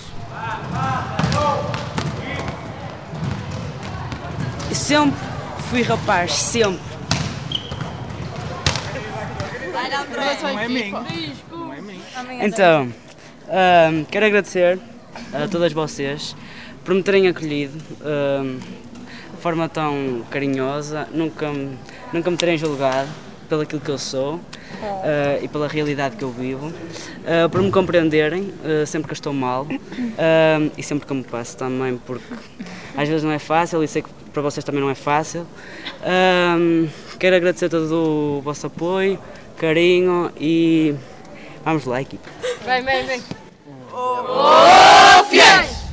Sempre 4.77 5.17
fui 5.69 5.81
rapaz, 5.81 6.33
sempre. 6.33 6.79
Então, 12.41 12.83
um, 12.83 14.05
quero 14.05 14.25
agradecer 14.27 14.79
a 15.33 15.47
todas 15.47 15.73
vocês 15.73 16.35
por 16.85 16.93
me 16.93 17.03
terem 17.03 17.27
acolhido 17.27 17.77
uh, 18.01 18.57
de 19.35 19.41
forma 19.41 19.67
tão 19.67 20.23
carinhosa, 20.29 21.07
nunca, 21.11 21.51
nunca 22.13 22.31
me 22.31 22.37
terem 22.37 22.57
julgado 22.57 23.09
pelo 23.49 23.63
aquilo 23.63 23.81
que 23.81 23.89
eu 23.89 23.97
sou 23.97 24.35
uh, 24.35 24.39
e 25.41 25.47
pela 25.47 25.67
realidade 25.67 26.15
que 26.15 26.23
eu 26.23 26.31
vivo, 26.31 26.67
uh, 26.67 27.49
por 27.49 27.61
me 27.61 27.71
compreenderem 27.71 28.53
uh, 28.63 28.85
sempre 28.85 29.07
que 29.07 29.13
eu 29.13 29.15
estou 29.15 29.33
mal 29.33 29.67
e 30.77 30.83
sempre 30.83 31.05
que 31.05 31.11
eu 31.11 31.17
me 31.17 31.23
passo 31.23 31.57
também, 31.57 31.97
porque 32.05 32.33
às 32.95 33.09
vezes 33.09 33.23
não 33.23 33.31
é 33.31 33.39
fácil 33.39 33.83
e 33.83 33.87
sei 33.87 34.01
que 34.01 34.26
para 34.37 34.43
vocês 34.43 34.63
também 34.63 34.81
não 34.81 34.89
é 34.89 34.93
fácil. 34.93 35.47
quero 37.19 37.35
agradecer 37.35 37.69
todo 37.69 37.91
o 38.37 38.41
vosso 38.41 38.67
apoio, 38.67 39.17
carinho 39.57 40.31
e 40.39 40.93
vamos 41.65 41.85
lá, 41.85 41.99
equipe. 41.99 42.29
Vem, 42.63 42.83
vem, 42.83 43.05
vem. 43.07 43.23
Oh, 43.91 44.25
oh, 44.27 45.23
fiéis! 45.25 45.86